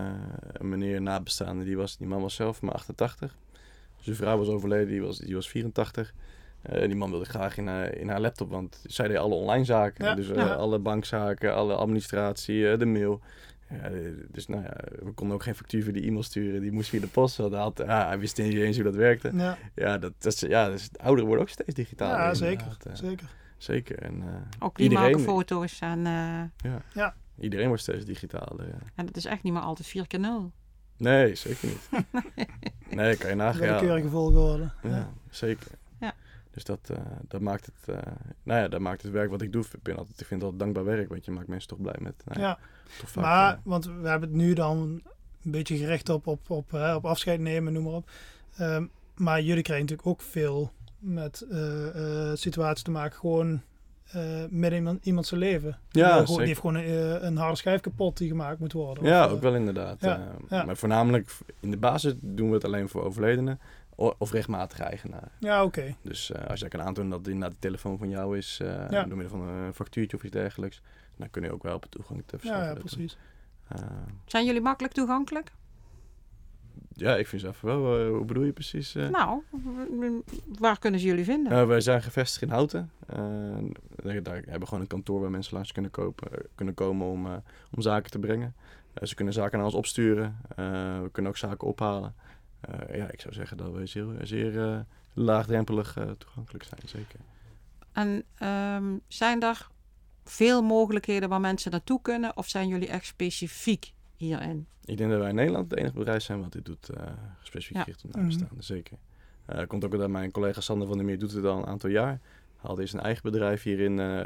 [0.52, 3.34] een meneer nabestaande, die, was, die man was zelf maar 88.
[4.14, 6.12] Zijn vrouw was overleden, die was, die was 84.
[6.62, 9.64] Eh, die man wilde graag in haar, in haar laptop, want zij deed alle online
[9.64, 10.04] zaken.
[10.04, 10.14] Ja.
[10.14, 10.54] Dus eh, Ja.
[10.54, 13.20] alle bankzaken, alle administratie, eh, de mail.
[13.70, 13.90] Ja,
[14.30, 16.60] dus nou ja, we konden ook geen factuur via de e-mail sturen.
[16.60, 17.36] Die moest via de post.
[17.36, 19.30] Want hij, had, ja, hij wist niet eens hoe dat werkte.
[19.34, 22.16] Ja, Ja, dat, dat is, ja dus de ouderen worden ook steeds digitaler.
[22.18, 22.76] ja zeker.
[22.92, 23.28] zeker.
[23.56, 23.98] Zeker.
[23.98, 25.78] En, eh, Ook die iedereen, maken foto's.
[25.80, 27.06] En, eh,
[27.40, 28.66] iedereen wordt steeds digitaler.
[28.66, 28.78] Ja.
[28.94, 30.52] en het is echt niet meer altijd 4 keer 0.
[30.98, 31.88] Nee, zeker niet.
[32.98, 33.60] nee, kan je nagaan.
[33.60, 34.70] Willekeurige volgorde.
[34.82, 35.10] ja, Ja.
[35.30, 35.70] zeker.
[36.00, 36.14] Ja.
[36.50, 39.52] Dus dat, eh, dat maakt het, eh, nou ja, dat maakt het werk wat ik
[39.52, 39.64] doe.
[39.72, 41.96] Ik, ben altijd, ik vind het altijd dankbaar werk, want je maakt mensen toch blij
[41.98, 42.14] met.
[42.24, 42.58] Nou, ja,
[42.98, 45.02] toch vaak, Maar, eh, want we hebben het nu dan
[45.44, 48.10] een beetje gericht op, op, op, hè, op afscheid nemen, noem maar op.
[48.56, 51.46] Ehm, maar jullie krijgen natuurlijk ook veel met
[52.34, 53.62] situaties te maken, gewoon
[54.12, 55.68] eh, met iemand, iemand zijn leven.
[55.70, 56.36] Ja, Die, gewoon- zeker.
[56.38, 56.84] die heeft gewoon een,
[57.20, 59.04] eh, een harde schijf kapot die gemaakt moet worden.
[59.04, 60.00] ja, Of, eh, ook wel inderdaad.
[60.00, 60.64] ja, eh, ja.
[60.64, 63.60] Maar voornamelijk in de basis doen we het alleen voor overledenen
[63.96, 65.28] o- of rechtmatige eigenaren.
[65.38, 65.94] Ja, oké.
[66.02, 69.02] Dus eh, als jij kan aantonen dat inderdaad de telefoon van jou is, eh, Ja.
[69.04, 70.80] door middel van een factuurtje of iets dergelijks,
[71.16, 72.74] dan kun je ook wel op toegang te Ja, verschaffen.
[72.74, 73.16] ja, precies.
[73.68, 73.78] eh,
[74.26, 75.52] Zijn jullie makkelijk toegankelijk?
[76.98, 78.00] Ja, ik vind zelf wel.
[78.00, 78.94] eh, hoe bedoel je precies?
[78.94, 79.08] eh?
[79.08, 79.42] Nou,
[80.58, 81.52] waar kunnen ze jullie vinden?
[81.52, 82.90] Eh, wij zijn gevestigd in Houten.
[84.02, 87.26] Daar, daar hebben we gewoon een kantoor waar mensen langs kunnen, kopen, kunnen komen om,
[87.70, 88.54] om zaken te brengen.
[89.02, 90.36] Ze kunnen zaken naar ons opsturen.
[91.02, 92.14] We kunnen ook zaken ophalen.
[92.92, 94.84] Ja, ik zou zeggen dat we zeer, zeer
[95.14, 97.20] laagdrempelig toegankelijk zijn, zeker.
[97.92, 99.66] En ehm, zijn er
[100.24, 102.36] veel mogelijkheden waar mensen naartoe kunnen?
[102.36, 104.66] Of zijn jullie echt specifiek hierin?
[104.84, 107.02] Ik denk dat wij in Nederland het enige bedrijf zijn wat dit doet, uh,
[107.38, 107.82] gespecifiek ja.
[107.82, 108.98] gericht op nabestaanden, mm zeker.
[109.52, 111.90] Uh, komt ook dat mijn collega Sander van der Meer doet het al een aantal
[111.90, 112.20] jaar.
[112.56, 113.98] Hij had eerst een eigen bedrijf hierin.
[113.98, 114.20] Uh,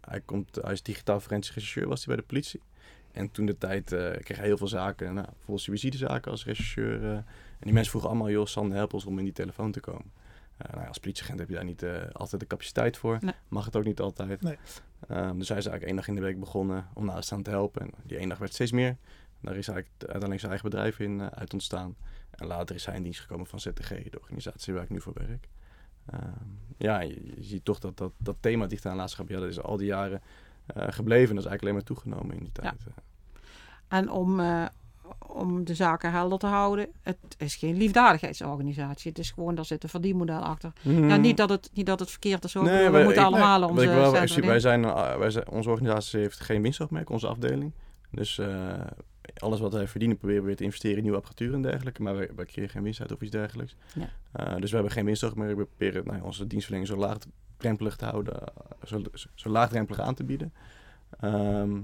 [0.00, 2.60] hij, komt, hij is digitaal forensisch rechercheur, was hij bij de politie.
[3.12, 7.02] En toen de tijd uh, kreeg hij heel veel zaken, nou, bijvoorbeeld suïcidezaken als rechercheur.
[7.04, 7.24] en
[7.60, 10.12] die mensen vroegen allemaal, joh Sander, help ons om in die telefoon te komen.
[10.66, 13.18] Uh, nou, als politieagent heb je daar niet uh, altijd de capaciteit voor.
[13.20, 13.34] Nee.
[13.48, 14.42] Mag het ook niet altijd.
[14.42, 14.56] Nee.
[15.10, 17.82] Um, dus hij is eigenlijk één dag in de week begonnen om nabestaanden te helpen.
[17.82, 18.96] En die één dag werd steeds meer.
[19.40, 21.96] Daar is eigenlijk uiteindelijk zijn eigen bedrijf in uh, uit ontstaan.
[22.30, 25.14] En later is hij in dienst gekomen van ZTG, de organisatie waar ik nu voor
[25.14, 25.48] werk.
[26.14, 29.60] Um, ja, je, je, ziet toch dat, dat dat thema digitale nalatenschap, ja, dat is
[29.60, 30.22] al die jaren
[30.74, 31.28] gebleven.
[31.28, 32.74] En dat is eigenlijk alleen maar toegenomen in die tijd.
[32.84, 33.02] Ja.
[33.88, 34.40] En om,
[35.26, 36.88] om de zaken helder te houden.
[37.02, 39.10] Het is geen liefdadigheidsorganisatie.
[39.10, 40.72] Het is gewoon, daar zit een verdienmodel achter.
[40.82, 41.08] Mm.
[41.08, 42.56] Ja, niet dat het, niet dat het verkeerd is.
[42.56, 42.64] Ook.
[42.64, 44.82] Nee, we wij- moeten ik- allemaal nee, onze wel- actually, wij zijn,
[45.18, 47.72] wij zijn, onze organisatie heeft geen winstoogmerk, onze afdeling.
[48.10, 48.74] Dus uh,
[49.36, 52.02] alles wat wij verdienen proberen we weer te investeren in nieuwe apparatuur en dergelijke.
[52.02, 53.76] Maar wij, wij creëren geen winst uit of iets dergelijks.
[53.94, 54.08] Ja.
[54.46, 55.56] Uh, dus we hebben geen winstoogmerk.
[55.56, 58.42] We proberen nou, onze dienstverlening zo laagdrempelig te houden.
[58.84, 59.02] zo,
[59.34, 60.52] zo laagdrempelig aan te bieden.
[61.20, 61.76] Ehm,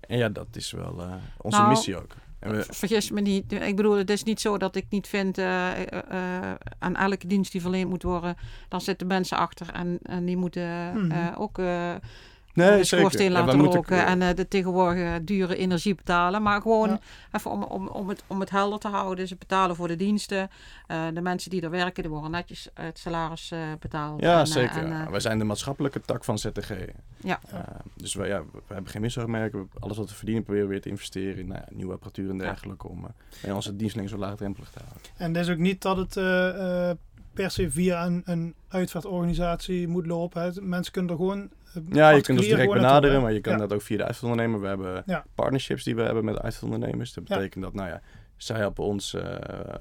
[0.00, 2.14] en ja, dat is wel uh, onze Nou, missie ook.
[2.38, 3.52] En we, Vergis me niet.
[3.52, 7.26] Ik bedoel, het is niet zo dat ik niet vind eh, eh, eh, aan elke
[7.26, 8.36] dienst die verleend moet worden,
[8.68, 11.10] dan zitten mensen achter en, en die moeten Mhm.
[11.10, 11.94] eh, ook eh,
[12.56, 16.42] nee, de schoorsteen Ja, laten moeten- roken en eh, de tegenwoordige dure energie betalen.
[16.42, 16.98] Maar gewoon Ja.
[17.32, 19.28] even om, om, om, het, om het helder te houden.
[19.28, 20.50] Ze betalen voor de diensten.
[20.86, 24.20] Eh, de mensen die er werken, die worden netjes het salaris eh, betaald.
[24.20, 24.76] Ja, En, eh, zeker.
[24.84, 26.70] en, eh, wij zijn de maatschappelijke tak van ZTG.
[27.16, 27.40] Ja.
[27.52, 27.60] Uh,
[27.94, 29.70] dus wij, ja, we hebben geen winstoogmerken.
[29.78, 32.38] Alles wat we verdienen proberen we weer te investeren in nou ja, nieuwe apparatuur en
[32.38, 32.88] dergelijke.
[32.88, 33.06] Om
[33.46, 35.02] uh, onze dienstverlening zo laagdrempelig te houden.
[35.16, 36.96] En het is ook niet dat het eh, eh,
[37.32, 40.42] per se via een, een uitvaartorganisatie moet lopen.
[40.42, 40.60] Hè.
[40.62, 41.48] Mensen kunnen er gewoon.
[41.76, 43.58] Eh, Ja, je kunt ons particulier direct benaderen, maar je kan Ja.
[43.58, 44.60] dat ook via de uitvaartondernemer.
[44.60, 45.24] We hebben Ja.
[45.34, 47.12] partnerships die we hebben met uitvaartondernemers.
[47.12, 47.36] Dat Ja.
[47.36, 48.00] betekent dat, nou ja,
[48.36, 49.34] zij helpen ons uh,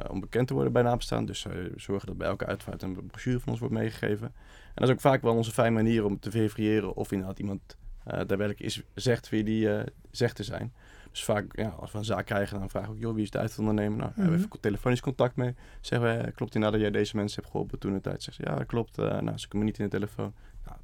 [0.09, 1.25] om bekend te worden bij nabestaan.
[1.25, 4.27] Dus zij zorgen dat bij elke uitvaart een brochure van ons wordt meegegeven.
[4.27, 7.61] En dat is ook vaak wel onze fijne manier om te verifiëren of inderdaad iemand
[8.07, 9.79] uh, daadwerkelijk is, zegt wie die uh,
[10.11, 10.73] zegt te zijn.
[11.11, 13.29] Dus vaak, ja, als we een zaak krijgen, dan vragen we ook, joh, wie is
[13.31, 13.97] de uitvaartondernemer?
[13.97, 14.23] Nou, mm -hmm.
[14.23, 15.55] hebben we even telefonisch contact mee.
[15.81, 18.23] Zeggen we, klopt inderdaad dat jij deze mensen hebt geholpen toen de tijd?
[18.23, 18.97] Zegt ze, ja, dat klopt.
[18.97, 20.33] Uh, nou, ze komen niet in de telefoon.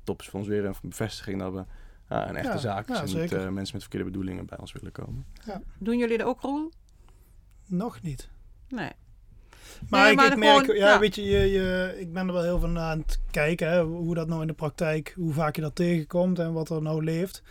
[0.04, 2.96] Top is voor ons weer een bevestiging dat we uh, een echte Ja, zaak is
[2.96, 3.38] ja, en zeker.
[3.38, 5.26] niet uh, mensen met verkeerde bedoelingen bij ons willen komen.
[5.78, 6.72] Doen jullie dat ook, Roel?
[7.68, 8.30] Nog niet.
[8.70, 8.92] Nee.
[9.90, 11.00] Maar, Nee, ik, maar ik merk, gewoon- ja, ja.
[11.00, 14.16] weet je, je, je, ik ben er wel heel van aan het kijken hè, hoe
[14.16, 17.44] dat nou in de praktijk, hoe vaak je dat tegenkomt en wat er nou leeft.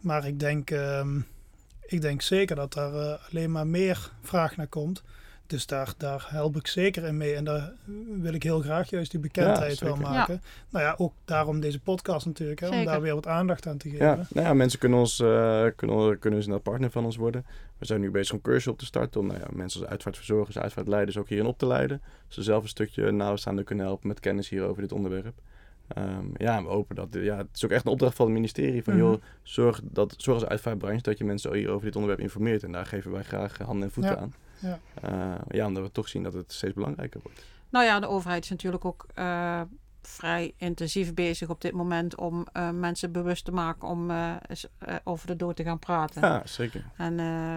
[0.00, 1.20] Maar ik denk, ehm,
[1.86, 5.02] ik denk zeker dat daar eh, alleen maar meer vraag naar komt.
[5.46, 7.34] Dus daar, daar help ik zeker in mee.
[7.34, 7.72] En daar
[8.20, 10.42] wil ik heel graag juist die bekendheid Ja, wel maken.
[10.70, 12.60] Nou ja, ook daarom deze podcast natuurlijk.
[12.60, 14.06] Hè, om daar weer wat aandacht aan te geven.
[14.06, 17.44] Ja, nou ja, mensen kunnen, ons, uh, kunnen, kunnen dus een partner van ons worden.
[17.78, 20.58] We zijn nu bezig om cursus op te starten om nou ja, mensen als uitvaartverzorgers,
[20.58, 22.02] uitvaartleiders ook hierin op te leiden.
[22.28, 25.34] Ze zelf een stukje nabestaanden kunnen helpen met kennis hier over dit onderwerp.
[25.98, 27.08] Um, ja, we hopen dat.
[27.10, 28.84] Ja, het is ook echt een opdracht van het ministerie.
[28.84, 29.02] Van Mhm.
[29.02, 32.62] joh, zorg, dat, zorg als uitvaartbranche dat je mensen hier over dit onderwerp informeert.
[32.62, 34.18] En daar geven wij graag handen en voeten Ja.
[34.18, 34.34] aan.
[34.58, 34.78] Ja.
[35.10, 37.44] Uh, ja, omdat we toch zien dat het steeds belangrijker wordt.
[37.70, 39.60] Nou ja, de overheid is natuurlijk ook eh,
[40.02, 44.66] vrij intensief bezig op dit moment om eh, mensen bewust te maken om eh, eens,
[44.78, 46.22] eh, over de dood te gaan praten.
[46.22, 46.84] Ja, zeker.
[46.96, 47.56] En eh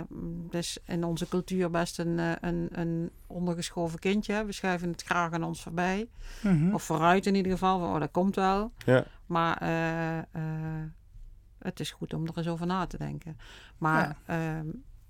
[0.50, 4.46] dus in onze cultuur best een, eh, een, een ondergeschoven kindje.
[4.46, 6.10] We schuiven het graag aan ons voorbij.
[6.44, 6.74] Mhm.
[6.74, 7.80] Of vooruit in ieder geval.
[7.80, 8.72] van, Oh, dat komt wel.
[8.86, 9.06] Ja.
[9.26, 10.24] Maar eh, eh,
[11.60, 13.38] het is goed om er eens over na te denken.
[13.78, 14.68] Maar ehm,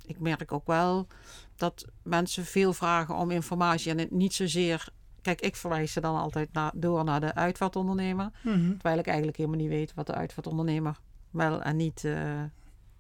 [0.10, 1.08] ik merk ook wel
[1.56, 3.92] dat mensen veel vragen om informatie.
[3.92, 4.90] En het niet zozeer...
[5.22, 8.30] Kijk, ik verwijs ze dan altijd naar, door naar de uitvaartondernemer.
[8.44, 8.70] Mhm.
[8.72, 11.00] Terwijl ik eigenlijk helemaal niet weet wat de uitvaartondernemer
[11.30, 12.44] wel en niet eh,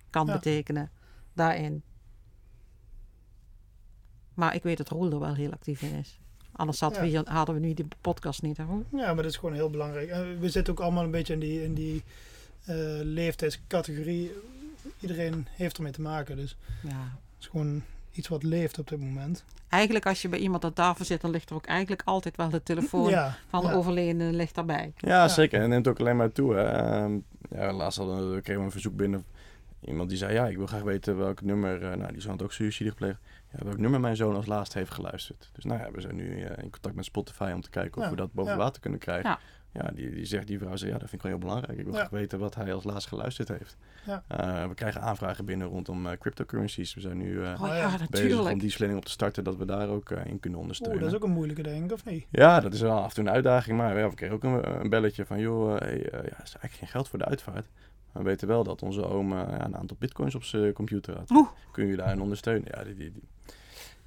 [0.09, 0.33] kan Ja.
[0.33, 0.91] betekenen
[1.33, 1.83] daarin.
[4.33, 6.19] Maar ik weet dat Roel er wel heel actief in is.
[6.51, 7.05] Anders hadden, Ja.
[7.05, 8.63] we, hier, hadden we nu die podcast niet, hè?
[8.63, 10.09] Ja, maar dat is gewoon heel belangrijk.
[10.39, 12.03] We zitten ook allemaal een beetje in die, in die
[12.65, 14.31] eh, leeftijdscategorie.
[14.99, 16.35] Iedereen heeft ermee te maken.
[16.35, 16.89] Dus Ja.
[16.89, 19.43] het is gewoon iets wat leeft op dit moment.
[19.69, 22.49] Eigenlijk als je bij iemand aan tafel zit, dan ligt er ook eigenlijk altijd wel
[22.49, 23.73] de telefoon Ja, van de ja.
[23.73, 24.93] overledene ligt daarbij.
[24.97, 25.27] Ja, Ja.
[25.27, 25.55] zeker.
[25.55, 26.53] En het neemt ook alleen maar toe.
[26.55, 27.01] Hè.
[27.03, 29.25] Um, ja, laatst hadden we, kregen we een verzoek binnen.
[29.85, 31.81] Iemand die zei, ja, ik wil graag weten welk nummer...
[31.81, 33.17] Uh, nou, die zoon had ook suïcide gepleegd.
[33.57, 35.49] Ja, welk nummer mijn zoon als laatste heeft geluisterd.
[35.53, 38.03] Dus nou ja, we zijn nu uh, in contact met Spotify om te kijken of
[38.03, 38.57] Ja, we dat boven ja.
[38.57, 39.29] water kunnen krijgen.
[39.29, 39.39] Ja.
[39.81, 41.77] ja, die, die zegt, die vrouw zegt, ja, dat vind ik wel heel belangrijk.
[41.79, 41.99] Ik wil Ja.
[41.99, 43.77] graag weten wat hij als laatst geluisterd heeft.
[44.05, 44.23] Ja.
[44.27, 46.93] Eh, we krijgen aanvragen binnen rondom eh, cryptocurrencies.
[46.93, 49.87] We zijn nu eh, Oh bezig om die slinning op te starten, dat we daar
[49.89, 50.99] ook eh, in kunnen Oeh, ondersteunen.
[50.99, 52.25] dat is ook een moeilijke denk ik, of niet?
[52.29, 53.77] Ja, dat is wel af en toe een uitdaging.
[53.77, 56.23] Maar ja, we kregen ook een, een belletje van, joh, eh, hey, eh, ja, er
[56.27, 57.65] is eigenlijk geen geld voor de uitvaart.
[58.13, 61.17] Maar we weten wel dat onze oom eh, ja, een aantal bitcoins op zijn computer
[61.17, 61.29] had.
[61.31, 61.47] Oeh.
[61.71, 62.67] Kun je daarin ondersteunen?
[62.75, 63.23] Ja, die, die, die-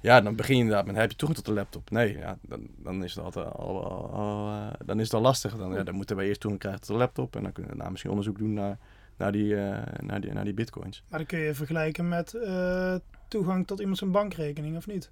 [0.01, 1.89] ja, dan begin je inderdaad met, heb je toegang tot de laptop?
[1.89, 5.57] Nee, ja, dan, dan is altijd al, al- al, eh, dan is al lastig.
[5.57, 7.35] Dan, ja, dan moeten wij eerst toegang krijgen tot de laptop.
[7.35, 8.77] En dan kunnen we daarna misschien onderzoek doen naar,
[9.17, 11.03] naar, die, eh, naar, die, naar die bitcoins.
[11.09, 12.95] Maar dan kun je vergelijken met eh,
[13.27, 15.11] toegang tot iemand zijn bankrekening, of niet?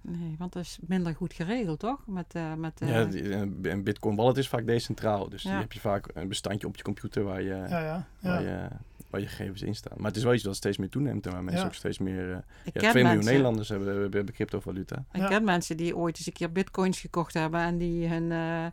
[0.00, 2.06] Nee, want dat is minder goed geregeld, toch?
[2.06, 5.28] Met, eh, met, eh, Ja, die- een een bitcoin wallet is vaak decentraal.
[5.28, 5.50] Dus Ja.
[5.50, 8.06] die heb je vaak een bestandje op je computer waar je, Ja, ja.
[8.20, 8.48] waar, ja.
[8.62, 8.68] je,
[9.10, 9.96] waar je gegevens in staan.
[9.96, 11.68] Maar het is wel iets dat steeds meer toeneemt en waar mensen Ja.
[11.68, 12.32] ook steeds meer...
[12.32, 15.04] eh ik ja, ken 2 miljoen mensen, Nederlanders hebben, hebben, hebben cryptovaluta.
[15.12, 15.28] Ik Ja.
[15.28, 18.66] ken mensen die ooit eens een keer bitcoins gekocht hebben en die hun, eh,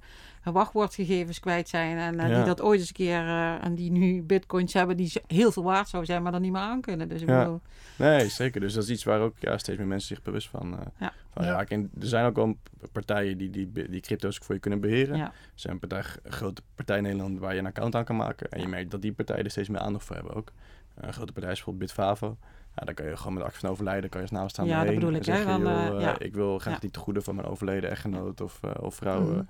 [0.46, 1.98] hun wachtwoordgegevens kwijt zijn.
[1.98, 2.36] En eh, Ja.
[2.36, 5.64] die dat ooit eens een keer eh, en die nu bitcoins hebben die heel veel
[5.64, 7.10] waard zou zijn, maar dan niet meer aan kunnen.
[7.10, 7.40] Dus ik Ja.
[7.40, 7.62] bedoel,
[7.98, 8.62] Nee, zeker.
[8.62, 11.14] Dus dat is iets waar ook ja, steeds meer mensen zich bewust van, eh Ja.
[11.34, 11.52] van Ja.
[11.52, 11.76] raken.
[11.78, 12.58] En er zijn ook wel
[12.92, 15.18] partijen die die, die crypto's voor je kunnen beheren.
[15.18, 15.26] Ja.
[15.26, 18.16] Er zijn een, partij, een grote partij in Nederland waar je een account aan kan
[18.16, 18.50] maken.
[18.50, 20.52] En je merkt dat die partijen er steeds meer aandacht voor hebben ook.
[20.96, 22.38] Een grote partij is bijvoorbeeld Bitfavo.
[22.76, 24.94] Ja, dan kan je gewoon met actie van overlijden, kan je als nabestaande Ja, dat
[24.94, 26.20] bedoel ik, hè, zeggen, joh, ja.
[26.20, 26.80] ik wil graag Ja.
[26.80, 29.22] die tegoeden van mijn overleden echtgenoot of, eh, of vrouw.
[29.22, 29.42] Mhm.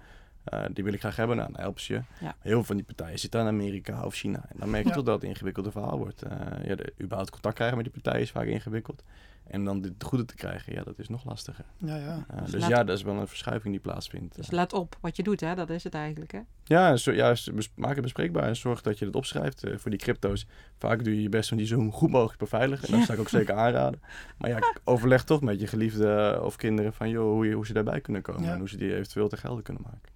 [0.45, 1.37] Eh, die wil ik graag hebben.
[1.37, 2.01] Nou, dan helpen ze je.
[2.19, 2.35] Ja.
[2.39, 4.45] Heel veel van die partijen zitten in Amerika of China.
[4.49, 4.95] En dan merk je Ja.
[4.95, 6.21] toch dat het een ingewikkelde verhaal wordt.
[6.21, 6.31] Eh
[6.63, 9.03] ja, de, überhaupt contact krijgen met die partijen is vaak ingewikkeld.
[9.47, 11.65] En dan de goede te krijgen, ja, dat is nog lastiger.
[11.77, 12.25] Ja, ja.
[12.27, 14.35] Eh, Dus dus ja, dat is wel een verschuiving die plaatsvindt.
[14.35, 15.55] dus let op wat je doet, hè?
[15.55, 16.31] dat is het eigenlijk.
[16.31, 16.39] Hè?
[16.63, 19.89] ja, zo, juist bes- maak het bespreekbaar en zorg dat je het opschrijft eh, voor
[19.91, 20.47] die crypto's.
[20.77, 22.85] Vaak doe je je best om die zo goed mogelijk te beveiligen.
[22.85, 23.05] En dat Ja.
[23.05, 24.01] zou ik ook zeker aanraden.
[24.37, 27.73] Maar ja, overleg toch met je geliefde of kinderen van joh, hoe, je, hoe ze
[27.73, 28.43] daarbij kunnen komen.
[28.43, 28.51] Ja.
[28.51, 30.13] En hoe ze die eventueel te gelden kunnen maken.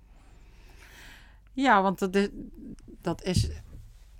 [1.61, 2.27] Ja, want dat is,
[3.01, 3.49] dat is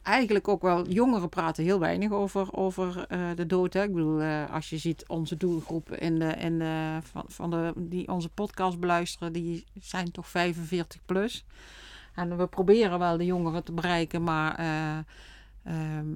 [0.04, 0.88] eigenlijk ook wel...
[0.88, 3.74] Jongeren praten heel weinig over, over eh, de dood.
[3.74, 3.84] Hè?
[3.84, 7.74] Ik bedoel, eh, als je ziet onze doelgroep in de, in de, van, van de,
[7.76, 9.34] die onze podcast beluisteren...
[9.34, 11.46] die zijn toch 45 plus.
[12.16, 14.56] En we proberen wel de jongeren te bereiken, maar...
[14.60, 14.98] eh,
[15.64, 16.08] ehm,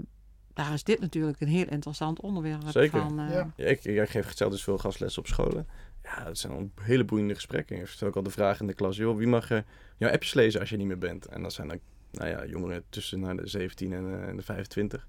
[0.53, 3.01] daar is dit natuurlijk een heel interessant onderwerp Zeker.
[3.01, 3.19] van.
[3.19, 3.51] eh, Ja.
[3.55, 5.67] Ja, ik, ik geef zelf dus veel gastlessen op scholen.
[6.03, 7.77] Ja, dat zijn hele boeiende gesprekken.
[7.79, 9.57] Ik stel ook al de vraag in de klas, joh, wie mag eh,
[9.97, 11.25] jouw appjes lezen als je niet meer bent?
[11.25, 11.79] En dat zijn dan,
[12.11, 15.07] nou ja, jongeren tussen nou, de 17 en, eh, en de 25.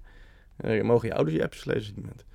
[0.57, 2.25] Eh, mogen je ouders je appjes lezen als je niet bent?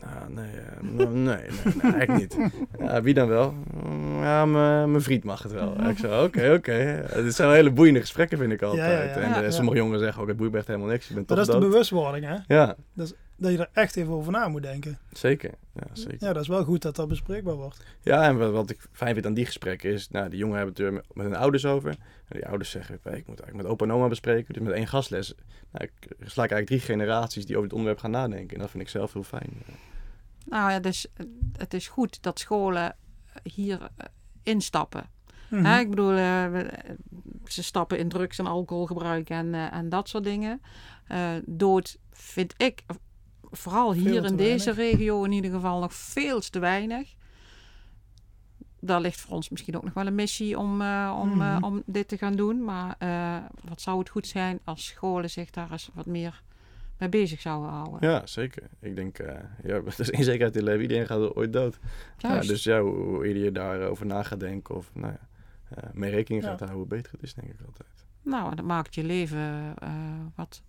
[0.00, 1.48] Nou, nee, eh, nee, nee,
[1.82, 2.36] nee, eigenlijk niet.
[2.78, 3.54] Ja, wie dan wel?
[3.84, 5.88] Mm, Ja, mijn mijn vriend mag het wel.
[5.88, 6.72] Ik zei, oké, oké.
[6.72, 9.14] Eh, Dit zijn hele boeiende gesprekken, vind ik altijd.
[9.14, 9.34] ja, ja.
[9.34, 11.08] En eh, sommige jongeren zeggen ook, het boeit me echt helemaal niks.
[11.08, 12.36] Je bent Maar dat is de bewustwording, hè?
[12.54, 13.14] Ja, Dat
[13.50, 14.98] je er echt even over na moet denken.
[15.12, 15.50] zeker.
[15.74, 16.26] Ja, zeker.
[16.26, 17.84] Ja, dat is wel goed dat dat bespreekbaar wordt.
[18.00, 20.74] Ja, en wat, wat ik fijn vind aan die gesprekken is, nou, die jongen hebben
[20.74, 21.90] het er met, hun ouders over.
[21.90, 24.54] En die ouders zeggen, "Hey, ik moet eigenlijk met opa en oma bespreken.
[24.54, 25.34] Dus met één gastles
[25.70, 28.54] nou, ik sla ik eigenlijk drie generaties die over het onderwerp gaan nadenken.
[28.54, 29.50] En dat vind ik zelf heel fijn.
[30.44, 31.26] Nou ja, dus eh,
[31.56, 32.96] het is goed dat scholen
[33.42, 34.06] hier eh,
[34.42, 35.10] instappen.
[35.52, 35.64] Mhm.
[35.64, 36.68] Hè, ik bedoel, eh, eh,
[37.44, 40.60] ze stappen in drugs en alcoholgebruik en, eh, en dat soort dingen.
[41.06, 42.96] Eh, dood vind ik, eh,
[43.52, 44.98] vooral Veel hier in deze weinig.
[44.98, 47.14] regio in ieder geval, nog veel te weinig.
[48.80, 51.64] Daar ligt voor ons misschien ook nog wel een missie om, eh, om, eh, Mhm.
[51.64, 52.64] om dit te gaan doen.
[52.64, 53.36] Maar eh,
[53.68, 56.42] wat zou het goed zijn als scholen zich daar eens wat meer
[56.98, 58.10] mee bezig zouden houden.
[58.10, 58.62] Ja, zeker.
[58.80, 60.80] Ik denk, ja, er is zekerheid in het leven.
[60.82, 61.78] Iedereen gaat ooit dood.
[62.18, 66.10] Ja, dus ja, hoe, hoe eerder je daarover na gaat denken of nou ja, mee
[66.10, 66.48] rekening Ja.
[66.48, 67.88] gaat houden, hoe beter het is, denk ik altijd.
[68.22, 69.74] Nou, dat maakt je leven
[70.34, 70.62] wat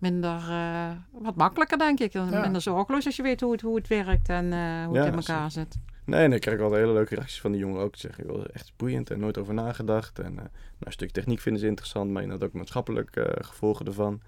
[0.00, 2.14] minder, eh, wat makkelijker, denk ik.
[2.14, 2.40] En Ja.
[2.40, 5.12] Minder zorgeloos als je weet hoe het, hoe het werkt en eh, hoe Ja, het
[5.12, 5.78] in elkaar zit.
[6.04, 7.92] Nee, en ik krijg altijd hele leuke reacties van die jongen ook.
[7.92, 10.18] Die zeggen, joh, echt boeiend en nooit over nagedacht.
[10.18, 10.48] En eh, nou,
[10.78, 14.20] een stuk techniek vinden ze interessant, maar inderdaad ook maatschappelijk eh, gevolgen ervan.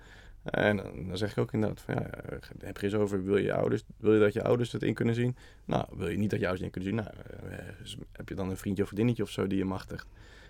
[0.43, 2.11] En dan, zeg ik ook inderdaad van, ja,
[2.59, 5.15] heb je eens over, wil je, ouders, wil je dat je ouders het in kunnen
[5.15, 5.37] zien?
[5.65, 7.15] Nou, wil je niet dat je ouders het in kunnen zien?
[7.15, 10.07] Nou, heb je dan een vriendje of vriendinnetje of zo die je machtigt?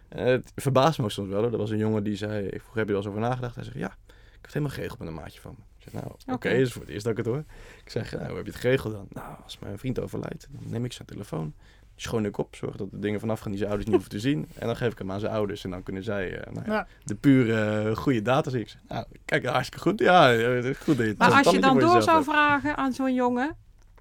[0.08, 1.42] Eh, het verbaast me ook soms wel.
[1.42, 1.52] Hoor.
[1.52, 3.54] Er was een jongen die zei, ik vroeg, heb je er wel eens over nagedacht?
[3.54, 3.96] Hij zegt, ja,
[4.42, 5.64] ik heb het helemaal geregeld met een maatje van me.
[5.84, 7.44] Ik zeg, nou, oké, is voor het eerst dat ik het hoor.
[7.84, 9.06] Ik zeg, nou, hoe heb je het geregeld dan?
[9.10, 11.54] Nou, als mijn vriend overlijdt, dan neem ik zijn telefoon.
[11.96, 14.28] Schoon ik op, zorg dat de dingen vanaf gaan die zijn ouders niet hoeven te
[14.28, 14.48] zien.
[14.54, 15.64] En dan geef ik hem aan zijn ouders.
[15.64, 16.86] En dan kunnen zij eh, nou ja, Ja.
[17.04, 18.60] de pure eh, goede data zien.
[18.60, 19.98] Ik zeg, nou, kijk, hartstikke goed.
[20.00, 22.30] Ja, eh, goed dat je het Maar als je dan door zou hebt.
[22.30, 23.56] vragen aan zo'n jongen,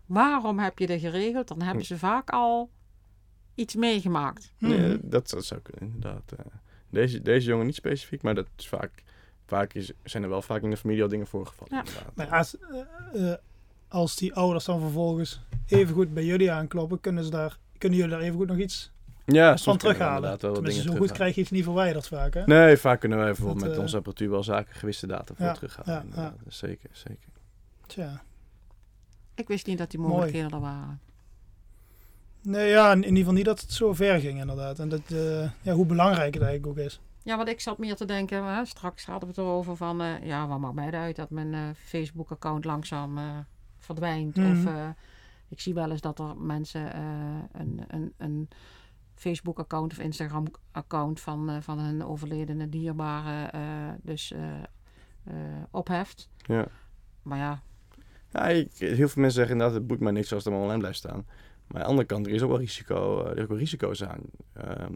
[0.06, 1.48] waarom heb je dat geregeld?
[1.48, 2.70] Dan hebben ze vaak al
[3.56, 4.54] iets meegemaakt.
[4.58, 6.32] Nee, dat, dat zou kunnen, inderdaad.
[6.32, 6.46] eh.
[6.90, 9.04] deze, deze jongen niet specifiek, maar dat is vaak,
[9.52, 11.74] vaak is, zijn er wel vaak in de familie al dingen voorgevallen.
[11.74, 11.80] Ja.
[11.80, 12.16] inderdaad.
[12.16, 13.38] Maar ja, als, eh, eh,
[13.88, 18.14] als die ouders dan vervolgens even goed bij jullie aankloppen, kunnen, ze daar, kunnen jullie
[18.14, 18.92] daar even goed nog iets
[19.26, 20.40] Ja, van terughalen.
[20.40, 22.44] Tenminste, dingen zo goed krijg je iets niet verwijderd vaak, hè?
[22.46, 25.46] Nee, vaak kunnen wij bijvoorbeeld Dat, met eh, onze apparatuur wel zaken gewiste data voor
[25.46, 25.94] Ja, terughalen.
[25.94, 26.34] ja, inderdaad.
[26.48, 27.30] Zeker, zeker.
[27.88, 28.22] Tja.
[29.36, 31.00] Ik wist niet dat die mogelijkheden er waren.
[32.44, 34.80] Nee, ja, in, ieder geval niet dat het zo ver ging, inderdaad.
[34.80, 37.00] En dat, eh, ja, hoe belangrijk het eigenlijk ook is.
[37.24, 40.26] Ja, want ik zat meer te denken, hè, straks hadden we het erover van, eh,
[40.26, 43.38] ja, wat maakt mij het uit dat mijn eh, Facebook-account langzaam eh,
[43.78, 44.36] verdwijnt.
[44.36, 44.52] Mhm.
[44.52, 44.90] Of eh,
[45.50, 46.98] ik zie wel eens dat er mensen
[47.52, 48.50] een, een, een
[49.16, 53.50] Facebook-account of Instagram-account van, van hun overledene dierbare
[54.02, 54.34] dus
[55.72, 56.30] opheft.
[56.38, 56.66] Ja.
[57.22, 57.62] Maar ja,
[58.32, 60.80] Ja, ik- heel veel mensen zeggen inderdaad, het boeit mij niks als het allemaal online
[60.80, 61.26] blijft staan.
[61.68, 64.04] Maar aan de andere kant, er is ook wel risico, er is ook wel risico's
[64.04, 64.22] aan.
[64.54, 64.94] Ehm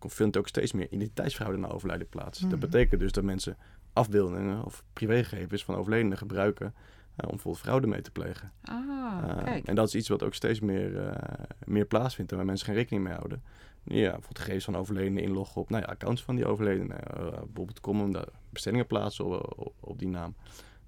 [0.00, 2.40] ik vind ook steeds meer identiteitsfraude na overlijden plaats.
[2.40, 2.50] Mhm.
[2.50, 3.56] Dat betekent dus dat mensen
[3.92, 8.52] afbeeldingen of privégegevens van overledenen gebruiken eh, om bijvoorbeeld fraude mee te plegen.
[8.62, 9.66] ah, kijk.
[9.66, 12.74] en dat is iets wat ook steeds meer, eh, meer plaatsvindt en waar mensen geen
[12.74, 13.42] rekening mee houden.
[13.82, 16.98] Ja, bijvoorbeeld gegevens van overledenen inloggen op nou ja, accounts van die overledenen.
[17.44, 20.34] Bijvoorbeeld komen daar bestellingen plaatsen op, op, op die naam.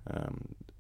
[0.02, 0.34] Ehm,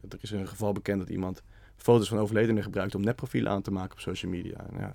[0.08, 1.42] er is een geval bekend dat iemand
[1.76, 4.66] foto's van overledenen gebruikt om netprofielen aan te maken op social media.
[4.70, 4.92] En ja,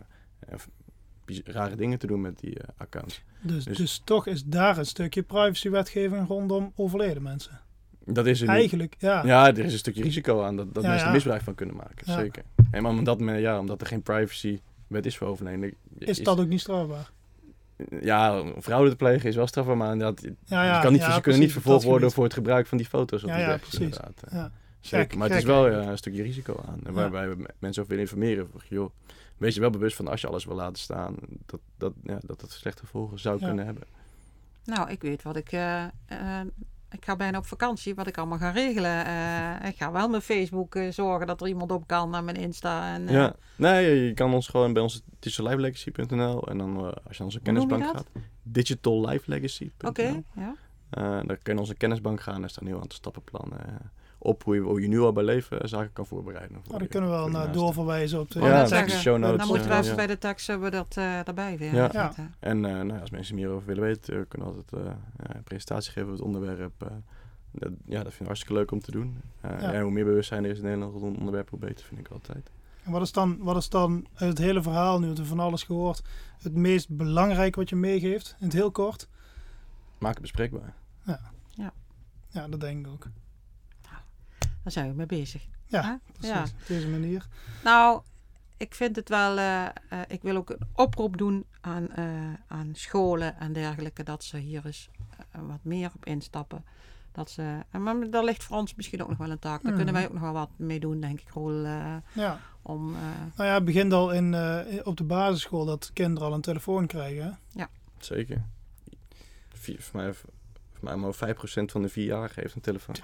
[1.46, 3.24] rare dingen te doen met die eh, accounts.
[3.42, 7.60] Dus, Dus- dus toch is daar een stukje privacywetgeving rondom overleden mensen.
[8.06, 8.48] Dat is er.
[8.48, 9.26] Eigenlijk, ja.
[9.26, 11.76] Ja, er is een stukje risico aan dat, dat Ja, mensen er misbruik van kunnen
[11.76, 12.12] maken.
[12.12, 12.44] Zeker.
[12.72, 15.74] En maar omdat, ja, omdat er geen privacy wet is voor overledenen.
[15.98, 17.12] Is dat ook niet strafbaar?
[18.02, 21.02] Ja, om fraude te plegen is wel strafbaar, maar inderdaad, Ja, ja, je kan niet,
[21.02, 23.46] ja, ze kunnen niet vervolgd worden voor het gebruik van die foto's op Ja, die
[23.46, 23.80] ja, precies.
[23.80, 24.24] inderdaad.
[24.80, 25.06] Zeker.
[25.10, 26.94] Gek, maar het is wel een stukje risico aan.
[26.94, 28.48] Waarbij we mensen ook willen informeren.
[28.70, 28.90] Joh,
[29.38, 31.16] wees je wel bewust van als je alles wil laten staan,
[31.46, 33.46] dat dat, ja, dat, slechte gevolgen zou Ja.
[33.46, 33.84] kunnen hebben.
[34.66, 35.52] Nou, ik weet wat ik.
[35.52, 36.42] eh, eh,
[36.92, 39.06] ik ga bijna op vakantie, wat ik allemaal ga regelen.
[39.06, 42.94] Eh, ik ga wel mijn Facebook zorgen dat er iemand op kan naar mijn Insta.
[42.94, 47.22] En, Ja, nee, je kan ons gewoon bij ons digitallifelegacy.nl en dan als je naar
[47.26, 48.08] onze kennisbank gaat,
[48.44, 49.90] digitallifelegacy.nl.
[49.90, 50.56] Oké, ja.
[50.90, 52.40] Eh, dan kun je naar onze kennisbank gaan.
[52.42, 53.92] Daar staan een heel aantal stappenplannen
[54.24, 56.58] op hoe je, hoe je nu al bij leven eh, zaken kan voorbereiden.
[56.58, 59.38] voor Nou, dan kunnen we wel je naar doorverwijzen op de Ja, de show notes.
[59.38, 59.96] Dan moeten we eh, even ja.
[59.96, 61.74] bij de tekst hebben we dat eh daarbij weer.
[61.76, 61.90] Ja.
[61.94, 62.14] Ja.
[62.40, 64.92] En eh, nou, ja, als mensen meer over willen weten, we kunnen altijd eh,
[65.28, 66.82] ja, een presentatie geven over het onderwerp.
[66.82, 66.88] eh.
[67.52, 69.22] dat, ja, dat vind ik hartstikke leuk om te doen.
[69.42, 69.74] Eh, Ja.
[69.74, 72.08] En hoe meer bewustzijn er is in Nederland rondom het onderwerp, hoe beter vind ik
[72.08, 72.50] altijd.
[72.84, 75.64] En wat is dan, wat is dan uit het hele verhaal, nu we van alles
[75.64, 76.02] gehoord,
[76.42, 78.36] het meest belangrijke wat je meegeeft?
[78.40, 79.08] In het heel kort?
[79.98, 80.74] Maak het bespreekbaar.
[82.30, 83.08] Ja, dat denk ik ook.
[84.64, 85.46] Daar zijn we mee bezig.
[85.68, 86.30] Ja, precies.
[86.36, 86.42] Ja.
[86.44, 87.28] Op deze manier.
[87.64, 88.02] Nou,
[88.58, 89.38] ik vind het wel.
[89.38, 89.72] eh, eh,
[90.08, 92.06] ik wil ook een oproep doen aan, eh,
[92.48, 94.04] aan scholen en dergelijke.
[94.04, 94.90] Dat ze hier eens
[95.32, 96.66] wat meer op instappen.
[97.12, 99.62] Dat ze, en maar daar ligt voor ons misschien ook nog wel een taak.
[99.62, 99.76] Daar Mhm.
[99.76, 101.30] kunnen wij ook nog wel wat mee doen, denk ik.
[101.30, 102.40] Roel, eh, Ja.
[102.62, 103.02] om, eh,
[103.36, 106.86] Nou ja, het begint al in, eh, op de basisschool dat kinderen al een telefoon
[106.88, 107.40] krijgen.
[107.54, 107.64] hè?
[107.98, 108.44] Zeker.
[109.54, 110.30] Vier, voor, mij, voor
[110.80, 112.96] mij maar 5% van de vierjarigen heeft een telefoon.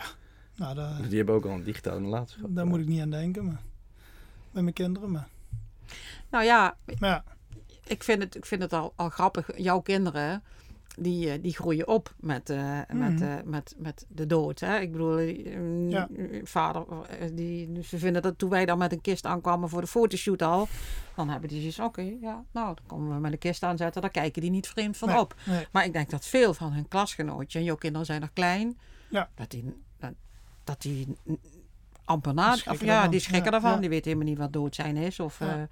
[0.59, 2.55] Nou, daar, Die hebben ook al een digitale nalatenschap.
[2.55, 3.45] daar moet ik niet aan denken.
[3.45, 3.61] Maar,
[4.51, 5.11] met mijn kinderen.
[5.11, 5.27] Maar,
[6.29, 7.23] nou ja, ja,
[7.87, 9.57] ik vind het, ik vind het al, al grappig.
[9.57, 10.43] Jouw kinderen,
[10.97, 13.23] die, eh, die groeien op met, eh, met, Mhm.
[13.23, 14.59] eh, met, met de dood.
[14.59, 14.79] Hè?
[14.79, 15.17] Ik bedoel,
[15.89, 16.07] Ja.
[16.43, 16.85] vader,
[17.33, 20.67] die, ze vinden dat toen wij daar met een kist aankwamen voor de fotoshoot al,
[21.15, 24.11] dan hebben die zoiets, oké, ja, nou, dan komen we met een kist aanzetten, daar
[24.11, 25.19] kijken die niet vreemd van Nee.
[25.19, 25.35] op.
[25.45, 25.67] nee.
[25.71, 28.77] Maar ik denk dat veel van hun klasgenootjes, en jouw kinderen zijn nog klein,
[29.09, 29.29] Ja.
[29.35, 29.73] dat die,
[30.63, 31.07] dat, die
[32.05, 33.77] amper na, of ja, die schrikken Ja, ervan, ja.
[33.79, 35.19] die weten helemaal niet wat dood zijn is.
[35.19, 35.55] Of Ja.
[35.57, 35.67] ja,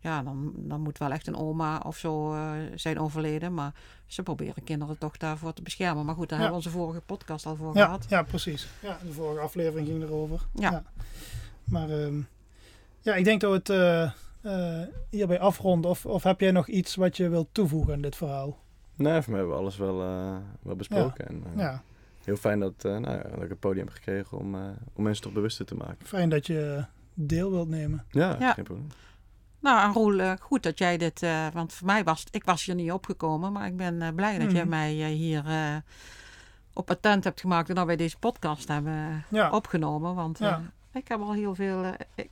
[0.00, 3.54] ja dan, dan moet wel echt een oma of zo eh, zijn overleden.
[3.54, 3.74] Maar
[4.06, 6.04] ze proberen kinderen toch daarvoor te beschermen.
[6.04, 6.44] Maar goed, daar Ja.
[6.44, 8.06] hebben we onze vorige podcast al voor Ja, gehad.
[8.08, 8.68] ja, precies.
[8.80, 10.40] Ja, de vorige aflevering ging erover.
[10.54, 10.82] Ja.
[11.64, 12.20] Maar ehm,
[13.00, 13.68] ja, ik denk dat we het
[14.42, 15.90] eh, eh, hierbij afronden.
[15.90, 18.58] Of, of heb jij nog iets wat je wilt toevoegen aan dit verhaal?
[18.94, 21.26] Nee, voor mij hebben we alles wel, eh, wel besproken.
[21.28, 21.82] En, eh, Ja,
[22.24, 24.60] Heel fijn dat, eh, nou ja, dat ik een podium heb gekregen om, eh,
[24.92, 26.06] om mensen toch bewuster te maken.
[26.06, 28.04] fijn dat je deel wilt nemen.
[28.10, 28.52] Ja, Ja.
[28.52, 28.88] geen probleem.
[29.60, 31.22] Nou, en Roel, eh, goed dat jij dit...
[31.22, 33.52] eh, want voor mij was het- ik was hier niet opgekomen.
[33.52, 34.68] Maar ik ben eh, blij dat jij Mhm.
[34.70, 35.76] mij hier eh,
[36.72, 37.68] op attent hebt gemaakt.
[37.68, 40.14] En dat wij deze podcast hebben Ja, opgenomen.
[40.14, 40.62] Want eh, Ja.
[40.92, 41.84] ik heb al heel veel...
[42.14, 42.28] ik,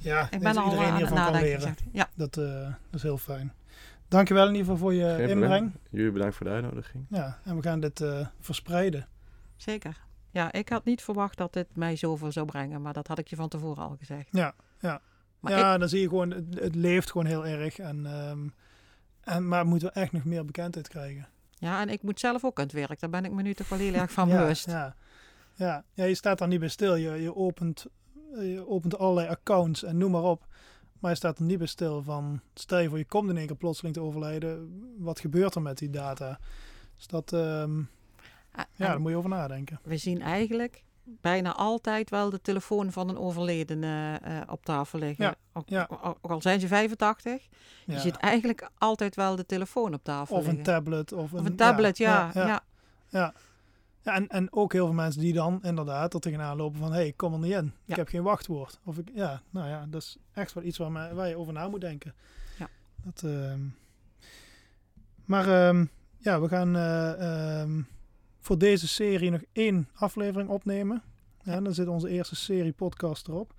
[0.00, 1.74] ja ik ben al iedereen aan het hiervan kan leren.
[1.92, 3.52] Ja, Dat, eh, dat is heel fijn.
[4.08, 5.42] Dankjewel in ieder geval voor je Geen probleem.
[5.42, 5.72] inbreng.
[5.90, 7.06] Jullie bedankt voor de uitnodiging.
[7.08, 9.06] Ja, en we gaan dit eh, verspreiden.
[9.62, 10.00] Zeker.
[10.30, 12.82] Ja, ik had niet verwacht dat dit mij zoveel zou brengen.
[12.82, 14.28] Maar dat had ik je van tevoren al gezegd.
[14.30, 15.00] Ja, ja.
[15.40, 17.78] Maar ja, ik, dan zie je gewoon, het, het leeft gewoon heel erg.
[17.78, 18.48] En, ehm,
[19.20, 21.28] en, maar moeten we echt nog meer bekendheid krijgen.
[21.54, 23.00] ja, en ik moet zelf ook aan het werk.
[23.00, 24.66] Daar ben ik me nu toch wel heel erg van ja, bewust.
[24.66, 24.96] Ja.
[25.54, 25.84] Ja.
[25.94, 26.94] ja, je staat daar niet bij stil.
[26.94, 27.86] Je, je, opent,
[28.34, 30.46] je opent allerlei accounts en noem maar op.
[30.98, 33.46] Maar je staat er niet bij stil van, stel je voor je komt in één
[33.46, 36.38] keer plotseling te overlijden, wat gebeurt er met die data?
[36.96, 37.82] Dus dat, ehm,
[38.54, 39.78] ja, en daar moet je over nadenken.
[39.82, 45.24] we zien eigenlijk bijna altijd wel de telefoon van een overledene eh, op tafel liggen.
[45.24, 45.88] Ja, Ook, ja.
[46.20, 47.48] ook al zijn ze 85,
[47.86, 47.94] Ja.
[47.94, 51.12] je ziet eigenlijk altijd wel de telefoon op tafel Of een tablet.
[51.12, 52.30] Of een, of een tablet, ja.
[52.34, 52.62] ja, ja,
[53.08, 53.32] ja.
[54.04, 56.88] Ja, en, en ook heel veel mensen die dan inderdaad er tegenaan lopen van...
[56.90, 57.72] hé, hey, ik kom er niet in.
[57.84, 57.90] Ja.
[57.92, 58.80] Ik heb geen wachtwoord.
[58.84, 61.52] Of ik, ja, nou ja, dat is echt wel iets waar, me- waar je over
[61.52, 62.14] na moet denken.
[62.58, 62.68] Ja.
[63.04, 63.60] Dat, ehm,
[65.24, 65.84] maar ehm,
[66.18, 67.82] ja, we gaan eh, ehm,
[68.42, 71.02] voor deze serie nog één aflevering opnemen.
[71.42, 73.54] Ja, dan zit onze eerste serie podcast erop.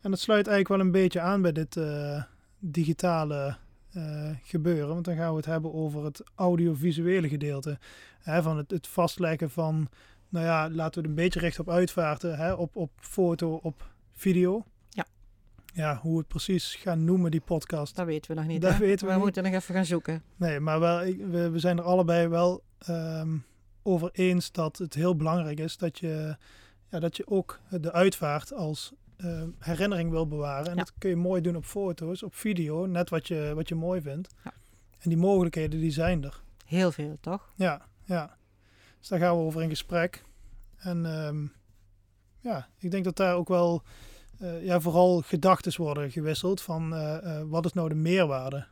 [0.00, 2.22] En dat sluit eigenlijk wel een beetje aan bij dit eh,
[2.58, 3.56] digitale
[3.92, 4.88] eh, gebeuren.
[4.88, 7.78] Want dan gaan we het hebben over het audiovisuele gedeelte.
[8.18, 9.88] Hè, van het, het vastleggen van,
[10.28, 12.36] nou ja, laten we het een beetje recht op uitvaarten.
[12.36, 14.64] Hè, op, op foto, op video.
[14.88, 15.06] Ja.
[15.72, 17.96] Ja, hoe we het precies gaan noemen, die podcast.
[17.96, 18.62] Dat weten we nog niet.
[18.62, 18.78] Dat hè?
[18.78, 19.22] weten we niet.
[19.22, 20.22] moeten nog even gaan zoeken.
[20.36, 20.98] Nee, maar wel,
[21.30, 23.36] we, we zijn er allebei wel ehm,
[23.84, 26.36] over eens dat het heel belangrijk is dat je,
[26.90, 30.66] ja, dat je ook de uitvaart als ehm, herinnering wil bewaren.
[30.70, 30.82] En Ja.
[30.84, 34.00] dat kun je mooi doen op foto's, op video, net wat je, wat je mooi
[34.00, 34.34] vindt.
[34.44, 34.52] Ja.
[34.98, 36.42] En die mogelijkheden die zijn er.
[36.66, 37.52] Heel veel, toch?
[37.56, 38.36] Ja, ja.
[38.98, 40.24] Dus daar gaan we over in gesprek.
[40.76, 41.46] En ehm,
[42.40, 43.82] ja, ik denk dat daar ook wel
[44.38, 48.66] eh, ja, vooral gedachten worden gewisseld van eh, eh, wat is nou de meerwaarde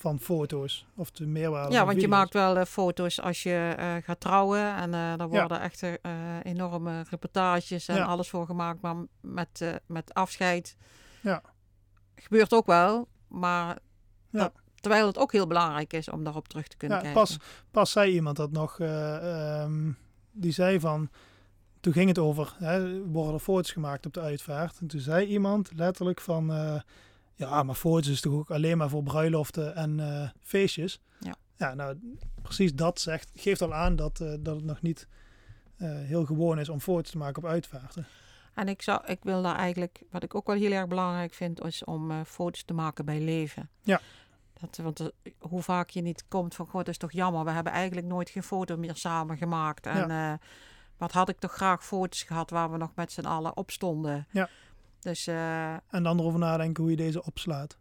[0.00, 3.94] van foto's of de meerwaarde Ja, want je maakt wel eh, foto's als je eh,
[4.02, 4.74] gaat trouwen.
[4.76, 5.26] En eh daar Ja.
[5.28, 5.92] worden echt eh,
[6.42, 8.04] enorme reportages en Ja.
[8.04, 8.80] alles voor gemaakt.
[8.80, 10.76] Maar met, met afscheid
[11.22, 11.42] Ja.
[12.14, 13.08] gebeurt ook wel.
[13.28, 13.78] Maar
[14.30, 14.38] Ja.
[14.38, 17.20] dat- terwijl het ook heel belangrijk is om daarop terug te kunnen Ja, kijken.
[17.22, 17.36] pas,
[17.70, 19.90] pas zei iemand dat nog, ehm,
[20.32, 21.10] die zei van,
[21.80, 24.78] toen ging het over, hè, worden er foto's gemaakt op de uitvaart.
[24.80, 26.50] En toen zei iemand letterlijk van,
[27.40, 31.00] ja, maar foto's is toch ook alleen maar voor bruiloften en eh, feestjes.
[31.18, 31.34] Ja.
[31.56, 35.08] Ja, nou, precies dat zegt, geeft al aan dat, eh, dat het nog niet
[35.76, 38.06] eh, heel gewoon is om foto's te maken op uitvaarten.
[38.54, 41.64] En ik, zou, ik wil daar eigenlijk, wat ik ook wel heel erg belangrijk vind,
[41.64, 43.70] is om foto's te maken bij leven.
[43.82, 44.00] Ja.
[44.60, 47.44] Dat, want hoe vaak je niet komt van, god, dat is toch jammer.
[47.44, 49.86] We hebben eigenlijk nooit geen foto meer samen gemaakt.
[49.86, 50.32] En eh,
[50.96, 54.26] wat had ik toch graag foto's gehad waar we nog met z'n allen op stonden.
[54.30, 54.48] Ja.
[55.00, 57.78] Dus eh, En dan erover nadenken hoe je deze opslaat.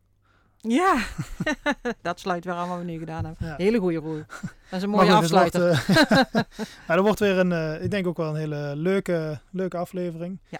[0.58, 1.04] ja,
[2.02, 3.48] dat sluit weer aan wat we nu gedaan hebben.
[3.48, 3.56] Ja.
[3.58, 4.24] Hele goede roel.
[4.28, 4.42] Dat
[4.72, 5.84] is een Maar mooie goed, het afsluiter.
[5.88, 5.88] Wordt,
[6.34, 6.42] eh,
[6.88, 10.40] ja, dat wordt weer een, eh, ik denk ook wel een hele leuke, leuke aflevering.
[10.50, 10.60] Ja.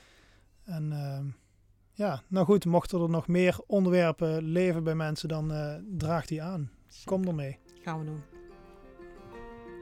[0.66, 1.26] En ehm,
[1.94, 6.42] ja, nou goed, mochten er nog meer onderwerpen leven bij mensen, dan eh draag die
[6.44, 6.72] aan.
[7.06, 7.60] Kom ermee.
[7.84, 8.24] Gaan we doen.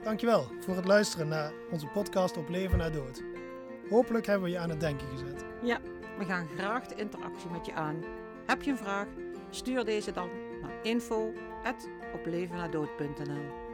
[0.03, 3.23] Dankjewel voor het luisteren naar onze podcast op Leven na Dood.
[3.89, 5.45] Hopelijk hebben we je aan het denken gezet.
[6.18, 8.03] We gaan graag de interactie met je aan.
[8.45, 9.07] Heb je een vraag?
[9.49, 10.30] Stuur deze dan
[10.61, 13.66] naar info@oplevenadood.nl